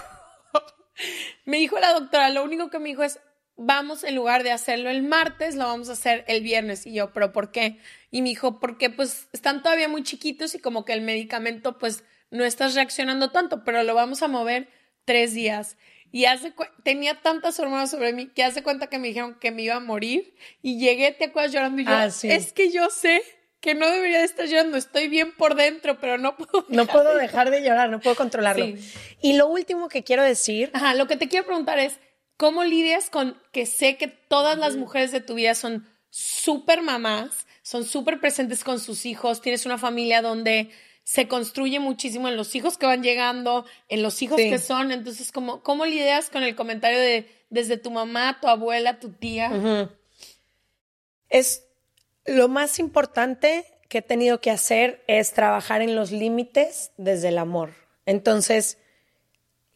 me 1.46 1.56
dijo 1.56 1.80
la 1.80 1.94
doctora, 1.94 2.30
lo 2.30 2.44
único 2.44 2.70
que 2.70 2.80
me 2.80 2.90
dijo 2.90 3.04
es, 3.04 3.22
vamos 3.60 4.06
en 4.06 4.16
lugar 4.16 4.44
de 4.44 4.52
hacerlo 4.52 4.90
el 4.90 5.04
martes, 5.04 5.56
lo 5.56 5.66
vamos 5.66 5.90
a 5.90 5.94
hacer 5.94 6.24
el 6.28 6.42
viernes. 6.42 6.88
Y 6.88 6.94
yo, 6.94 7.12
¿pero 7.12 7.32
por 7.34 7.52
qué? 7.52 7.78
Y 8.10 8.22
me 8.22 8.30
dijo, 8.30 8.60
porque 8.60 8.90
pues 8.90 9.28
están 9.34 9.62
todavía 9.62 9.90
muy 9.90 10.02
chiquitos 10.04 10.56
y 10.56 10.60
como 10.60 10.86
que 10.86 10.94
el 10.94 11.02
medicamento 11.02 11.78
pues 11.78 12.04
no 12.32 12.46
estás 12.46 12.74
reaccionando 12.74 13.32
tanto, 13.32 13.64
pero 13.66 13.84
lo 13.84 13.94
vamos 13.94 14.24
a 14.24 14.28
mover 14.28 14.70
tres 15.04 15.34
días. 15.34 15.78
Y 16.12 16.26
hace 16.26 16.54
tenía 16.84 17.22
tantas 17.22 17.60
hormonas 17.60 17.92
sobre 17.92 18.14
mí 18.14 18.28
que 18.28 18.44
hace 18.44 18.64
cuenta 18.64 18.88
que 18.88 18.98
me 18.98 19.10
dijeron 19.10 19.38
que 19.40 19.52
me 19.52 19.62
iba 19.62 19.76
a 19.76 19.80
morir 19.80 20.34
y 20.62 20.80
llegué, 20.80 21.12
te 21.12 21.26
acuerdas 21.26 21.52
llorando 21.52 21.82
y 21.82 21.86
yo, 21.86 21.92
ah, 21.92 22.06
es 22.08 22.54
que 22.54 22.72
yo 22.72 22.90
sé 22.90 23.22
que 23.60 23.76
no 23.76 23.90
debería 23.90 24.20
de 24.20 24.26
estar 24.26 24.48
llorando, 24.48 24.78
estoy 24.78 25.10
bien 25.10 25.34
por 25.36 25.56
dentro, 25.56 26.00
pero 26.00 26.18
no 26.18 26.38
puedo. 26.38 26.66
No 26.70 26.88
puedo 26.88 27.16
dejar 27.16 27.52
de 27.52 27.62
llorar, 27.62 27.90
no 27.90 28.00
puedo 28.00 28.16
controlarlo. 28.16 28.66
Y 29.22 29.34
lo 29.34 29.48
último 29.48 29.90
que 29.90 30.04
quiero 30.04 30.24
decir. 30.24 30.72
Ajá, 30.74 30.96
lo 30.96 31.08
que 31.08 31.18
te 31.18 31.28
quiero 31.28 31.46
preguntar 31.46 31.78
es, 31.78 32.00
¿Cómo 32.40 32.64
lidias 32.64 33.10
con 33.10 33.38
que 33.52 33.66
sé 33.66 33.98
que 33.98 34.08
todas 34.08 34.58
las 34.58 34.78
mujeres 34.78 35.12
de 35.12 35.20
tu 35.20 35.36
vida 35.36 35.54
son 35.56 35.86
súper 36.10 36.82
mamás, 36.82 37.46
son 37.62 37.84
súper 37.84 38.20
presentes 38.20 38.64
con 38.64 38.80
sus 38.80 39.06
hijos, 39.06 39.42
tienes 39.42 39.66
una 39.66 39.78
familia 39.78 40.22
donde 40.22 40.70
se 41.04 41.28
construye 41.28 41.80
muchísimo 41.80 42.30
en 42.30 42.38
los 42.38 42.56
hijos 42.56 42.78
que 42.78 42.86
van 42.86 43.04
llegando, 43.04 43.66
en 43.90 44.02
los 44.02 44.22
hijos 44.22 44.38
que 44.38 44.58
son. 44.58 44.92
Entonces, 44.92 45.34
¿cómo, 45.34 45.62
¿cómo 45.64 45.86
lidias 45.86 46.30
con 46.30 46.44
el 46.44 46.56
comentario 46.56 46.98
de 46.98 47.28
desde 47.50 47.78
tu 47.78 47.92
mamá, 47.92 48.38
tu 48.40 48.48
abuela, 48.48 49.00
tu 49.00 49.10
tía. 49.10 49.90
Es 51.30 51.66
lo 52.26 52.48
más 52.48 52.80
importante 52.80 53.66
que 53.88 54.00
he 54.00 54.02
tenido 54.02 54.40
que 54.40 54.52
hacer 54.52 55.04
es 55.08 55.34
trabajar 55.34 55.82
en 55.82 55.96
los 55.96 56.12
límites 56.12 56.92
desde 56.98 57.30
el 57.30 57.38
amor. 57.38 57.74
Entonces, 58.06 58.78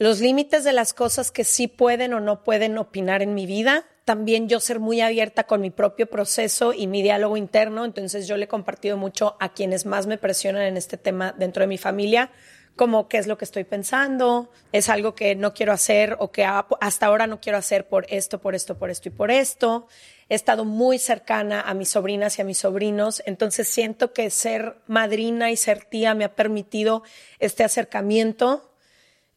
los 0.04 0.20
límites 0.20 0.66
de 0.66 0.74
las 0.74 0.94
cosas 0.94 1.32
que 1.32 1.46
sí 1.46 1.70
pueden 1.70 2.14
o 2.14 2.20
no 2.20 2.44
pueden 2.44 2.78
opinar 2.78 3.22
en 3.22 3.34
mi 3.34 3.46
vida. 3.46 3.86
También 4.04 4.50
yo 4.50 4.60
ser 4.60 4.82
muy 4.82 5.00
abierta 5.00 5.46
con 5.46 5.62
mi 5.62 5.70
propio 5.70 6.08
proceso 6.08 6.74
y 6.74 6.88
mi 6.88 7.02
diálogo 7.02 7.38
interno. 7.38 7.86
Entonces 7.86 8.28
yo 8.28 8.36
le 8.36 8.44
he 8.44 8.48
compartido 8.50 8.98
mucho 8.98 9.38
a 9.40 9.54
quienes 9.54 9.86
más 9.86 10.06
me 10.06 10.18
presionan 10.18 10.64
en 10.64 10.76
este 10.76 10.98
tema 10.98 11.34
dentro 11.38 11.62
de 11.62 11.68
mi 11.68 11.78
familia, 11.78 12.32
como 12.76 13.08
qué 13.08 13.18
es 13.18 13.28
lo 13.28 13.38
que 13.38 13.46
estoy 13.46 13.64
pensando, 13.64 14.52
es 14.74 14.90
algo 14.90 15.16
que 15.16 15.36
no 15.36 15.54
quiero 15.54 15.72
hacer 15.72 16.18
o 16.20 16.34
que 16.34 16.44
hasta 16.44 17.06
ahora 17.06 17.26
no 17.26 17.40
quiero 17.40 17.58
hacer 17.58 17.88
por 17.88 18.06
esto, 18.10 18.42
por 18.42 18.56
esto, 18.56 18.78
por 18.78 18.90
esto 18.90 19.08
y 19.08 19.12
por 19.14 19.32
esto. 19.32 19.88
He 20.28 20.36
estado 20.36 20.66
muy 20.66 21.00
cercana 21.00 21.62
a 21.62 21.74
mis 21.74 21.88
sobrinas 21.88 22.38
y 22.38 22.42
a 22.42 22.46
mis 22.46 22.58
sobrinos, 22.58 23.24
entonces 23.26 23.70
siento 23.70 24.12
que 24.12 24.30
ser 24.32 24.82
madrina 24.86 25.50
y 25.50 25.56
ser 25.56 25.86
tía 25.86 26.14
me 26.14 26.26
ha 26.26 26.36
permitido 26.36 27.04
este 27.40 27.64
acercamiento 27.64 28.73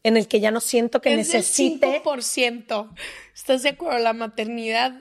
en 0.03 0.17
el 0.17 0.27
que 0.27 0.39
ya 0.39 0.51
no 0.51 0.59
siento 0.59 1.01
que 1.01 1.11
es 1.11 1.17
necesite. 1.17 2.01
Del. 2.03 2.85
¿Estás 3.35 3.63
de 3.63 3.69
acuerdo? 3.69 3.99
La 3.99 4.13
maternidad. 4.13 4.93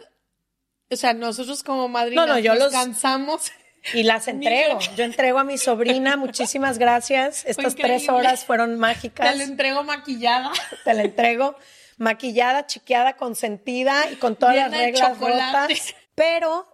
O 0.91 0.97
sea, 0.97 1.15
nosotros 1.15 1.62
como 1.62 1.88
madrinas 1.88 2.26
no, 2.26 2.35
no, 2.35 2.38
yo 2.38 2.55
nos 2.55 2.65
los 2.65 2.73
cansamos. 2.73 3.53
Y 3.95 4.03
las 4.03 4.29
entrego. 4.29 4.79
Yo 4.97 5.05
entrego 5.05 5.38
a 5.38 5.45
mi 5.45 5.59
sobrina. 5.59 6.17
Muchísimas 6.17 6.79
gracias. 6.79 7.45
Estas 7.47 7.75
tres 7.75 8.09
horas 8.09 8.45
fueron 8.45 8.79
mágicas. 8.79 9.31
Te 9.31 9.37
la 9.37 9.45
entrego 9.45 9.85
maquillada. 9.85 10.53
Te 10.85 10.95
la 10.95 11.03
entrego 11.03 11.57
maquillada, 11.99 12.67
chiqueada, 12.67 13.17
consentida 13.17 14.11
y 14.11 14.17
con 14.17 14.37
todas 14.37 14.57
las 14.57 14.71
reglas 14.71 15.19
rotas. 15.19 15.95
Pero 16.15 16.67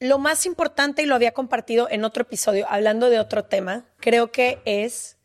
lo 0.00 0.18
más 0.18 0.46
importante, 0.46 1.02
y 1.02 1.06
lo 1.06 1.14
había 1.14 1.32
compartido 1.32 1.88
en 1.90 2.04
otro 2.04 2.22
episodio, 2.22 2.66
hablando 2.68 3.10
de 3.10 3.20
otro 3.20 3.44
tema, 3.44 3.84
creo 3.98 4.32
que 4.32 4.60
es 4.64 5.18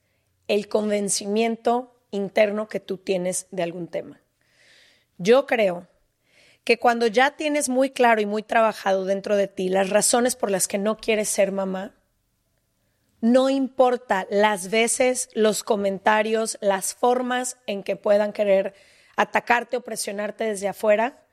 el 0.47 0.67
convencimiento 0.67 1.94
interno 2.15 2.67
que 2.67 2.79
tú 2.79 2.97
tienes 2.97 3.47
de 3.51 3.63
algún 3.63 3.87
tema. 3.87 4.21
Yo 5.17 5.45
creo 5.45 5.87
que 6.63 6.79
cuando 6.79 7.07
ya 7.07 7.31
tienes 7.37 7.69
muy 7.69 7.91
claro 7.91 8.21
y 8.21 8.25
muy 8.25 8.41
trabajado 8.41 9.05
dentro 9.05 9.37
de 9.37 9.47
ti 9.47 9.69
las 9.69 9.89
razones 9.91 10.35
por 10.35 10.49
las 10.49 10.67
que 10.67 10.79
no 10.79 10.97
quieres 10.97 11.29
ser 11.29 11.51
mamá, 11.51 11.93
no 13.21 13.49
importa 13.49 14.27
las 14.29 14.69
veces, 14.69 15.29
los 15.33 15.63
comentarios, 15.63 16.57
las 16.61 16.93
formas 16.93 17.57
en 17.65 17.83
que 17.83 17.95
puedan 17.95 18.33
querer 18.33 18.73
atacarte 19.15 19.77
o 19.77 19.81
presionarte 19.81 20.43
desde 20.43 20.67
afuera, 20.67 21.23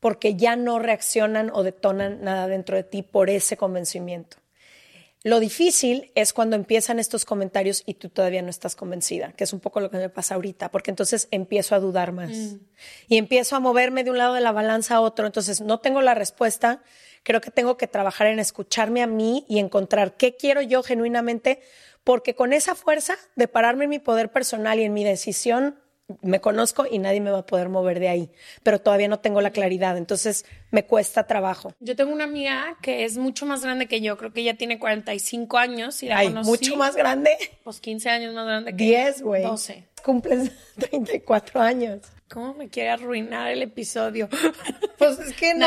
porque 0.00 0.36
ya 0.36 0.56
no 0.56 0.78
reaccionan 0.78 1.50
o 1.52 1.62
detonan 1.62 2.22
nada 2.22 2.46
dentro 2.46 2.76
de 2.76 2.84
ti 2.84 3.02
por 3.02 3.28
ese 3.28 3.56
convencimiento. 3.56 4.36
Lo 5.26 5.40
difícil 5.40 6.12
es 6.14 6.32
cuando 6.32 6.54
empiezan 6.54 7.00
estos 7.00 7.24
comentarios 7.24 7.82
y 7.84 7.94
tú 7.94 8.10
todavía 8.10 8.42
no 8.42 8.48
estás 8.48 8.76
convencida, 8.76 9.32
que 9.32 9.42
es 9.42 9.52
un 9.52 9.58
poco 9.58 9.80
lo 9.80 9.90
que 9.90 9.96
me 9.96 10.08
pasa 10.08 10.36
ahorita, 10.36 10.70
porque 10.70 10.92
entonces 10.92 11.26
empiezo 11.32 11.74
a 11.74 11.80
dudar 11.80 12.12
más 12.12 12.30
mm. 12.30 12.58
y 13.08 13.16
empiezo 13.16 13.56
a 13.56 13.58
moverme 13.58 14.04
de 14.04 14.12
un 14.12 14.18
lado 14.18 14.34
de 14.34 14.40
la 14.40 14.52
balanza 14.52 14.94
a 14.94 15.00
otro. 15.00 15.26
Entonces 15.26 15.60
no 15.60 15.80
tengo 15.80 16.00
la 16.00 16.14
respuesta. 16.14 16.80
Creo 17.24 17.40
que 17.40 17.50
tengo 17.50 17.76
que 17.76 17.88
trabajar 17.88 18.28
en 18.28 18.38
escucharme 18.38 19.02
a 19.02 19.08
mí 19.08 19.44
y 19.48 19.58
encontrar 19.58 20.16
qué 20.16 20.36
quiero 20.36 20.62
yo 20.62 20.84
genuinamente, 20.84 21.60
porque 22.04 22.36
con 22.36 22.52
esa 22.52 22.76
fuerza 22.76 23.16
de 23.34 23.48
pararme 23.48 23.86
en 23.86 23.90
mi 23.90 23.98
poder 23.98 24.30
personal 24.30 24.78
y 24.78 24.84
en 24.84 24.94
mi 24.94 25.02
decisión, 25.02 25.74
me 26.22 26.40
conozco 26.40 26.86
y 26.90 26.98
nadie 26.98 27.20
me 27.20 27.30
va 27.30 27.38
a 27.38 27.46
poder 27.46 27.68
mover 27.68 27.98
de 27.98 28.08
ahí, 28.08 28.30
pero 28.62 28.80
todavía 28.80 29.08
no 29.08 29.18
tengo 29.18 29.40
la 29.40 29.50
claridad, 29.50 29.96
entonces 29.96 30.44
me 30.70 30.84
cuesta 30.84 31.26
trabajo. 31.26 31.74
Yo 31.80 31.96
tengo 31.96 32.12
una 32.12 32.24
amiga 32.24 32.76
que 32.80 33.04
es 33.04 33.16
mucho 33.18 33.46
más 33.46 33.62
grande 33.62 33.86
que 33.86 34.00
yo, 34.00 34.16
creo 34.16 34.32
que 34.32 34.40
ella 34.40 34.56
tiene 34.56 34.78
45 34.78 35.58
años 35.58 36.02
y 36.02 36.08
la 36.08 36.18
Ay, 36.18 36.30
mucho 36.30 36.76
más 36.76 36.94
grande. 36.96 37.36
Pues 37.64 37.80
15 37.80 38.08
años 38.08 38.34
más 38.34 38.46
grande 38.46 38.76
que 38.76 38.84
10, 38.84 39.22
güey. 39.22 39.42
12. 39.42 39.84
Cumples 40.04 40.52
34 40.78 41.60
años. 41.60 42.02
¿Cómo 42.28 42.54
me 42.54 42.68
quiere 42.68 42.90
arruinar 42.90 43.50
el 43.50 43.62
episodio? 43.62 44.28
Pues 44.98 45.18
es 45.18 45.34
que 45.34 45.54
no, 45.54 45.66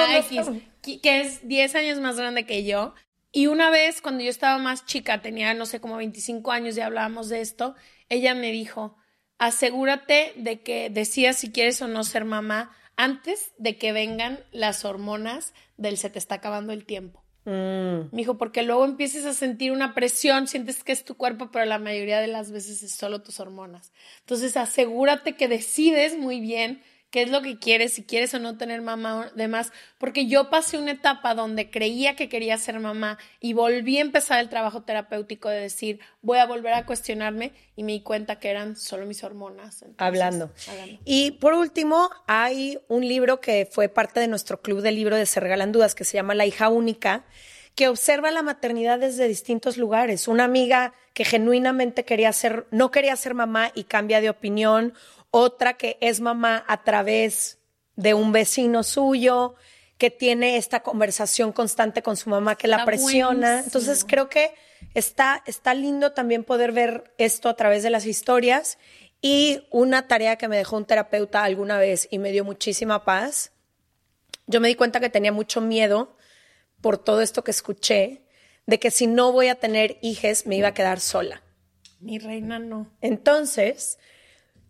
que 0.82 1.21
es 1.21 1.47
10 1.47 1.75
años 1.75 1.99
más 1.99 2.17
grande 2.17 2.47
que 2.47 2.63
yo. 2.63 2.95
Y 3.32 3.45
una 3.45 3.69
vez 3.69 4.02
cuando 4.02 4.23
yo 4.23 4.32
estaba 4.32 4.58
más 4.58 4.88
chica, 4.88 5.21
tenía 5.21 5.54
no 5.54 5.67
sé 5.67 5.80
como 5.80 5.97
25 5.97 6.52
años 6.52 6.75
y 6.75 6.82
hablábamos 6.82 7.30
de 7.30 7.41
esto, 7.41 7.75
ella 8.10 8.34
me 8.34 8.52
dijo, 8.52 8.97
asegúrate 9.39 10.34
de 10.36 10.62
que 10.62 10.89
decidas 10.89 11.38
si 11.38 11.52
quieres 11.52 11.82
o 11.82 11.88
no 11.88 12.04
ser 12.04 12.25
mamá 12.25 12.75
antes 12.95 13.54
de 13.58 13.78
que 13.78 13.93
vengan 13.93 14.39
las 14.52 14.86
hormonas 14.86 15.54
del 15.78 15.97
se 15.97 16.10
te 16.10 16.19
está 16.19 16.36
acabando 16.36 16.73
el 16.73 16.86
tiempo. 16.86 17.23
Mm. 17.45 18.12
Me 18.12 18.17
dijo, 18.17 18.38
porque 18.38 18.62
luego 18.62 18.86
empieces 18.86 19.25
a 19.25 19.34
sentir 19.34 19.71
una 19.71 19.95
presión, 19.95 20.47
sientes 20.47 20.84
que 20.84 20.91
es 20.91 21.06
tu 21.06 21.15
cuerpo, 21.15 21.49
pero 21.52 21.65
la 21.65 21.80
mayoría 21.80 22.19
de 22.19 22.28
las 22.28 22.52
veces 22.52 22.84
es 22.84 22.91
solo 22.91 23.21
tus 23.21 23.39
hormonas. 23.39 23.91
Entonces, 24.19 24.58
asegúrate 24.58 25.36
que 25.36 25.47
decides 25.47 26.17
muy 26.17 26.41
bien 26.41 26.84
qué 27.12 27.24
es 27.24 27.30
lo 27.30 27.41
que 27.41 27.58
quieres, 27.58 27.93
si 27.93 28.04
quieres 28.04 28.34
o 28.34 28.39
no 28.39 28.58
tener 28.58 28.82
mamá 28.82 29.32
demás, 29.36 29.72
porque 29.98 30.28
yo 30.28 30.50
pasé 30.50 30.78
una 30.78 30.91
etapa 30.91 31.34
donde 31.34 31.69
creía 31.69 32.15
que 32.15 32.30
quería 32.30 32.58
ser 32.58 32.80
mamá 32.80 33.17
y 33.39 33.54
volví 33.54 33.98
a 33.98 34.02
empezar 34.02 34.39
el 34.39 34.50
trabajo 34.50 34.84
terapéutico 34.84 35.50
de 35.50 35.60
decir, 35.60 36.00
voy 36.22 36.38
a 36.38 36.45
volver 36.45 36.74
a 36.74 36.86
cuestionarme 36.86 37.52
y 37.76 37.84
me 37.84 37.93
di 37.93 38.02
cuenta 38.02 38.39
que 38.39 38.50
eran 38.50 38.76
solo 38.76 39.06
mis 39.06 39.24
hormonas. 39.24 39.84
hablando. 39.98 40.52
Y 41.06 41.32
por 41.32 41.54
último, 41.54 42.10
hay 42.28 42.80
un 42.88 43.08
libro 43.08 43.39
que 43.41 43.67
fue 43.69 43.89
parte 43.89 44.19
de 44.19 44.28
nuestro 44.28 44.62
club 44.62 44.82
de 44.82 44.91
libro 44.91 45.15
de 45.15 45.26
Se 45.26 45.39
Regalan 45.39 45.72
Dudas, 45.72 45.95
que 45.95 46.04
se 46.04 46.15
llama 46.15 46.36
La 46.36 46.45
hija 46.45 46.69
única, 46.69 47.26
que 47.76 47.88
observa 47.88 48.30
la 48.32 48.43
maternidad 48.43 49.00
desde 49.00 49.28
distintos 49.28 49.78
lugares. 49.78 50.28
Una 50.28 50.43
amiga 50.43 50.93
que 51.13 51.24
genuinamente 51.26 52.04
quería 52.04 52.32
ser, 52.34 52.65
no 52.72 52.91
quería 52.91 53.15
ser 53.15 53.34
mamá 53.34 53.72
y 53.74 53.86
cambia 53.86 54.22
de 54.22 54.30
opinión, 54.30 54.93
otra 55.32 55.76
que 55.78 55.98
es 56.02 56.20
mamá 56.20 56.63
a 56.68 56.84
través 56.84 57.60
de 57.96 58.13
un 58.13 58.32
vecino 58.32 58.84
suyo, 58.84 59.56
que 59.98 60.10
tiene 60.10 60.56
esta 60.56 60.82
conversación 60.82 61.52
constante 61.52 62.02
con 62.02 62.15
su 62.15 62.30
mamá 62.30 62.56
que 62.56 62.70
la 62.70 62.86
presiona. 62.86 63.60
Entonces 63.60 64.06
creo 64.08 64.30
que 64.30 64.54
está, 64.94 65.44
está 65.46 65.74
lindo 65.74 66.13
también 66.13 66.46
poder 66.46 66.72
ver 66.72 67.13
esto 67.18 67.50
a 67.50 67.56
través 67.56 67.84
de 67.84 67.89
las 67.89 68.06
historias. 68.06 68.78
Y 69.22 69.68
una 69.70 70.08
tarea 70.08 70.38
que 70.38 70.48
me 70.48 70.56
dejó 70.56 70.78
un 70.78 70.86
terapeuta 70.86 71.44
alguna 71.44 71.78
vez 71.78 72.08
y 72.10 72.20
me 72.20 72.32
dio 72.32 72.46
muchísima 72.46 73.04
paz, 73.04 73.52
yo 74.48 74.62
me 74.62 74.70
di 74.70 74.76
cuenta 74.76 75.02
que 75.02 75.10
tenía 75.10 75.34
mucho 75.34 75.60
miedo 75.60 76.15
por 76.80 76.98
todo 76.98 77.22
esto 77.22 77.44
que 77.44 77.52
escuché, 77.52 78.24
de 78.65 78.80
que 78.80 78.92
si 78.92 79.06
no 79.06 79.34
voy 79.34 79.50
a 79.50 79.56
tener 79.56 79.98
hijos 80.02 80.46
me 80.46 80.56
iba 80.56 80.70
a 80.70 80.74
quedar 80.74 81.02
sola. 81.02 81.44
Mi 82.00 82.18
reina 82.18 82.58
no. 82.58 82.89
Entonces, 83.02 84.00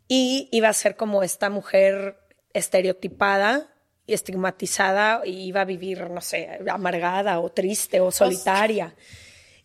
y 0.09 0.49
iba 0.51 0.67
a 0.67 0.73
ser 0.73 0.97
como 0.97 1.23
esta 1.23 1.49
mujer 1.49 2.17
estereotipada 2.53 3.71
y 4.07 4.13
estigmatizada 4.13 5.21
y 5.23 5.43
iba 5.43 5.61
a 5.61 5.65
vivir, 5.65 6.09
no 6.09 6.19
sé, 6.19 6.59
amargada 6.67 7.39
o 7.39 7.51
triste 7.51 8.01
o 8.01 8.11
solitaria. 8.11 8.95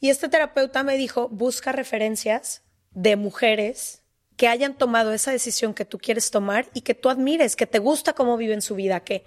Y 0.01 0.11
este 0.11 0.29
terapeuta 0.29 0.83
me 0.83 0.99
dijo, 0.99 1.31
busca 1.31 1.73
referencias 1.73 2.63
de 2.91 3.17
mujeres 3.17 4.03
que 4.37 4.47
hayan 4.49 4.77
tomado 4.77 5.15
esa 5.15 5.33
decisión 5.33 5.73
que 5.73 5.87
tú 5.87 5.99
quieres 5.99 6.31
tomar 6.31 6.67
y 6.75 6.83
que 6.83 6.95
tú 6.95 7.09
admires, 7.09 7.57
que 7.57 7.67
te 7.67 7.79
gusta 7.79 8.13
cómo 8.13 8.37
viven 8.37 8.61
su 8.61 8.75
vida, 8.75 9.01
que 9.01 9.25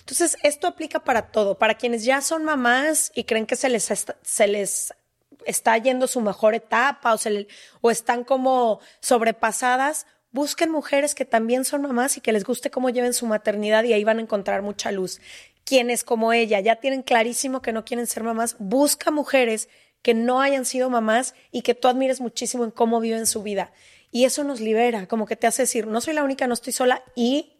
entonces 0.00 0.36
esto 0.42 0.66
aplica 0.66 1.04
para 1.04 1.30
todo, 1.30 1.58
para 1.58 1.74
quienes 1.74 2.04
ya 2.04 2.20
son 2.20 2.44
mamás 2.44 3.12
y 3.14 3.24
creen 3.24 3.46
que 3.46 3.56
se 3.56 3.68
les 3.68 3.90
está, 3.92 4.16
se 4.22 4.48
les 4.48 4.94
está 5.44 5.78
yendo 5.78 6.06
su 6.08 6.20
mejor 6.20 6.54
etapa 6.54 7.14
o, 7.14 7.18
se, 7.18 7.46
o 7.80 7.90
están 7.90 8.24
como 8.24 8.80
sobrepasadas, 9.00 10.06
busquen 10.36 10.70
mujeres 10.70 11.14
que 11.14 11.24
también 11.24 11.64
son 11.64 11.80
mamás 11.80 12.18
y 12.18 12.20
que 12.20 12.30
les 12.30 12.44
guste 12.44 12.70
cómo 12.70 12.90
lleven 12.90 13.14
su 13.14 13.26
maternidad 13.26 13.84
y 13.84 13.94
ahí 13.94 14.04
van 14.04 14.18
a 14.18 14.22
encontrar 14.22 14.60
mucha 14.60 14.92
luz. 14.92 15.18
Quienes 15.64 16.04
como 16.04 16.34
ella 16.34 16.60
ya 16.60 16.76
tienen 16.76 17.02
clarísimo 17.02 17.62
que 17.62 17.72
no 17.72 17.86
quieren 17.86 18.06
ser 18.06 18.22
mamás, 18.22 18.54
busca 18.58 19.10
mujeres 19.10 19.70
que 20.02 20.12
no 20.12 20.42
hayan 20.42 20.66
sido 20.66 20.90
mamás 20.90 21.34
y 21.50 21.62
que 21.62 21.74
tú 21.74 21.88
admires 21.88 22.20
muchísimo 22.20 22.64
en 22.64 22.70
cómo 22.70 23.00
viven 23.00 23.26
su 23.26 23.42
vida. 23.42 23.72
Y 24.10 24.24
eso 24.24 24.44
nos 24.44 24.60
libera, 24.60 25.08
como 25.08 25.24
que 25.26 25.36
te 25.36 25.46
hace 25.46 25.62
decir, 25.62 25.86
no 25.86 26.02
soy 26.02 26.12
la 26.12 26.22
única, 26.22 26.46
no 26.46 26.54
estoy 26.54 26.74
sola 26.74 27.02
y 27.14 27.55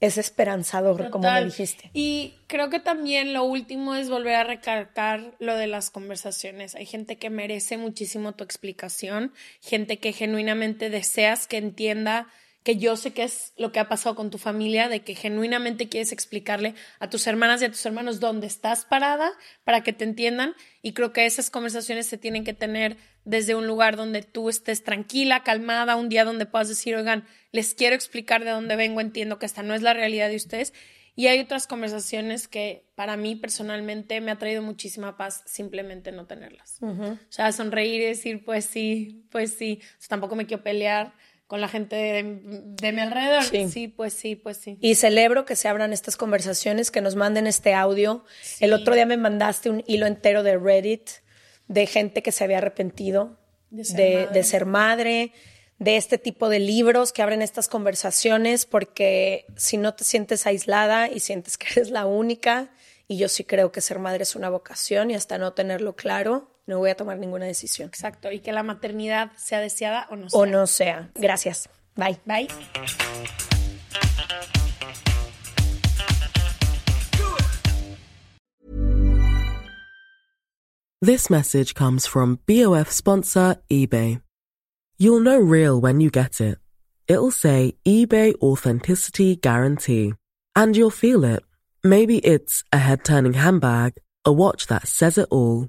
es 0.00 0.16
esperanzador, 0.16 1.10
como 1.10 1.30
me 1.30 1.44
dijiste. 1.44 1.90
Y 1.92 2.34
creo 2.46 2.70
que 2.70 2.78
también 2.78 3.32
lo 3.32 3.44
último 3.44 3.96
es 3.96 4.08
volver 4.08 4.36
a 4.36 4.44
recalcar 4.44 5.34
lo 5.40 5.56
de 5.56 5.66
las 5.66 5.90
conversaciones. 5.90 6.74
Hay 6.76 6.86
gente 6.86 7.16
que 7.16 7.30
merece 7.30 7.76
muchísimo 7.78 8.32
tu 8.34 8.44
explicación, 8.44 9.32
gente 9.60 9.98
que 9.98 10.12
genuinamente 10.12 10.88
deseas 10.88 11.46
que 11.48 11.56
entienda 11.56 12.28
que 12.62 12.76
yo 12.76 12.96
sé 12.96 13.12
que 13.12 13.22
es 13.22 13.52
lo 13.56 13.72
que 13.72 13.80
ha 13.80 13.88
pasado 13.88 14.14
con 14.14 14.30
tu 14.30 14.38
familia, 14.38 14.88
de 14.88 15.00
que 15.00 15.14
genuinamente 15.14 15.88
quieres 15.88 16.12
explicarle 16.12 16.74
a 16.98 17.08
tus 17.08 17.26
hermanas 17.26 17.62
y 17.62 17.64
a 17.64 17.70
tus 17.70 17.84
hermanos 17.86 18.20
dónde 18.20 18.46
estás 18.46 18.84
parada 18.84 19.32
para 19.64 19.82
que 19.82 19.92
te 19.92 20.04
entiendan. 20.04 20.54
Y 20.82 20.92
creo 20.92 21.12
que 21.12 21.26
esas 21.26 21.50
conversaciones 21.50 22.06
se 22.06 22.18
tienen 22.18 22.44
que 22.44 22.54
tener 22.54 22.96
desde 23.24 23.54
un 23.54 23.66
lugar 23.66 23.96
donde 23.96 24.22
tú 24.22 24.48
estés 24.48 24.82
tranquila, 24.84 25.42
calmada, 25.42 25.96
un 25.96 26.08
día 26.08 26.24
donde 26.24 26.46
puedas 26.46 26.68
decir, 26.68 26.96
oigan, 26.96 27.24
les 27.52 27.74
quiero 27.74 27.94
explicar 27.94 28.44
de 28.44 28.50
dónde 28.50 28.76
vengo, 28.76 29.00
entiendo 29.00 29.38
que 29.38 29.46
esta 29.46 29.62
no 29.62 29.74
es 29.74 29.82
la 29.82 29.94
realidad 29.94 30.28
de 30.28 30.36
ustedes. 30.36 30.72
Y 31.18 31.26
hay 31.26 31.40
otras 31.40 31.66
conversaciones 31.66 32.46
que 32.46 32.84
para 32.94 33.16
mí 33.16 33.34
personalmente 33.34 34.20
me 34.20 34.30
ha 34.30 34.38
traído 34.38 34.62
muchísima 34.62 35.16
paz 35.16 35.42
simplemente 35.46 36.12
no 36.12 36.26
tenerlas. 36.26 36.78
O 36.80 37.16
sea, 37.28 37.50
sonreír 37.50 38.02
y 38.02 38.04
decir, 38.04 38.44
pues 38.44 38.66
sí, 38.66 39.26
pues 39.30 39.54
sí. 39.54 39.80
tampoco 40.08 40.36
me 40.36 40.46
quiero 40.46 40.62
pelear 40.62 41.12
con 41.48 41.62
la 41.62 41.68
gente 41.68 41.96
de, 41.96 42.92
mi 42.92 43.00
alrededor. 43.00 43.42
Sí. 43.42 43.88
pues 43.88 44.12
sí, 44.12 44.36
pues 44.36 44.58
sí. 44.58 44.76
Y 44.82 44.94
celebro 44.96 45.46
que 45.46 45.56
se 45.56 45.66
abran 45.66 45.94
estas 45.94 46.18
conversaciones, 46.18 46.90
que 46.90 47.00
nos 47.00 47.16
manden 47.16 47.46
este 47.46 47.72
audio. 47.72 48.22
El 48.60 48.74
otro 48.74 48.94
día 48.94 49.06
me 49.06 49.16
mandaste 49.16 49.70
un 49.70 49.82
hilo 49.86 50.06
entero 50.06 50.42
de 50.42 50.58
Reddit 50.58 51.08
de 51.66 51.86
gente 51.86 52.22
que 52.22 52.32
se 52.32 52.44
había 52.44 52.58
arrepentido 52.58 53.38
de 53.70 54.44
ser, 54.44 54.66
madre. 54.66 55.32
de 55.78 55.96
este 55.96 56.18
tipo 56.18 56.50
de 56.50 56.58
libros 56.58 57.12
que 57.12 57.22
abren 57.22 57.40
estas 57.40 57.66
conversaciones, 57.66 58.66
porque 58.66 59.46
si 59.56 59.78
no 59.78 59.94
te 59.94 60.04
sientes 60.04 60.46
aislada 60.46 61.08
y 61.08 61.20
sientes 61.20 61.56
que 61.56 61.68
eres 61.72 61.90
la 61.90 62.04
única, 62.04 62.70
y 63.06 63.16
yo 63.16 63.30
sí 63.30 63.44
creo 63.44 63.72
que 63.72 63.80
ser 63.80 63.98
madre 63.98 64.24
es 64.24 64.36
una 64.36 64.50
vocación 64.50 65.10
y 65.10 65.14
hasta 65.14 65.38
no 65.38 65.54
tenerlo 65.54 65.96
claro, 65.96 66.50
no 66.68 66.78
voy 66.78 66.90
a 66.90 66.94
tomar 66.94 67.18
ninguna 67.18 67.46
decisión. 67.46 67.88
Exacto, 67.88 68.30
y 68.30 68.40
que 68.40 68.52
la 68.52 68.62
maternidad 68.62 69.32
sea 69.36 69.58
deseada 69.58 70.06
o 70.10 70.16
no 70.16 70.28
sea. 70.28 70.38
O 70.38 70.46
no 70.46 70.66
sea. 70.66 71.10
Gracias. 71.14 71.68
Bye. 71.96 72.20
Bye. 72.26 72.48
This 81.00 81.30
message 81.30 81.74
comes 81.74 82.06
from 82.06 82.38
BOF 82.46 82.90
sponsor 82.90 83.56
eBay. 83.70 84.20
You'll 84.98 85.20
know 85.20 85.38
real 85.38 85.80
when 85.80 86.00
you 86.00 86.10
get 86.10 86.40
it. 86.40 86.58
It'll 87.06 87.30
say 87.30 87.76
eBay 87.86 88.34
Authenticity 88.42 89.36
Guarantee. 89.36 90.14
And 90.54 90.76
you'll 90.76 90.90
feel 90.90 91.24
it. 91.24 91.44
Maybe 91.84 92.18
it's 92.18 92.64
a 92.72 92.78
head 92.78 93.04
turning 93.04 93.34
handbag, 93.34 93.94
a 94.24 94.32
watch 94.32 94.66
that 94.66 94.88
says 94.88 95.16
it 95.16 95.28
all 95.30 95.68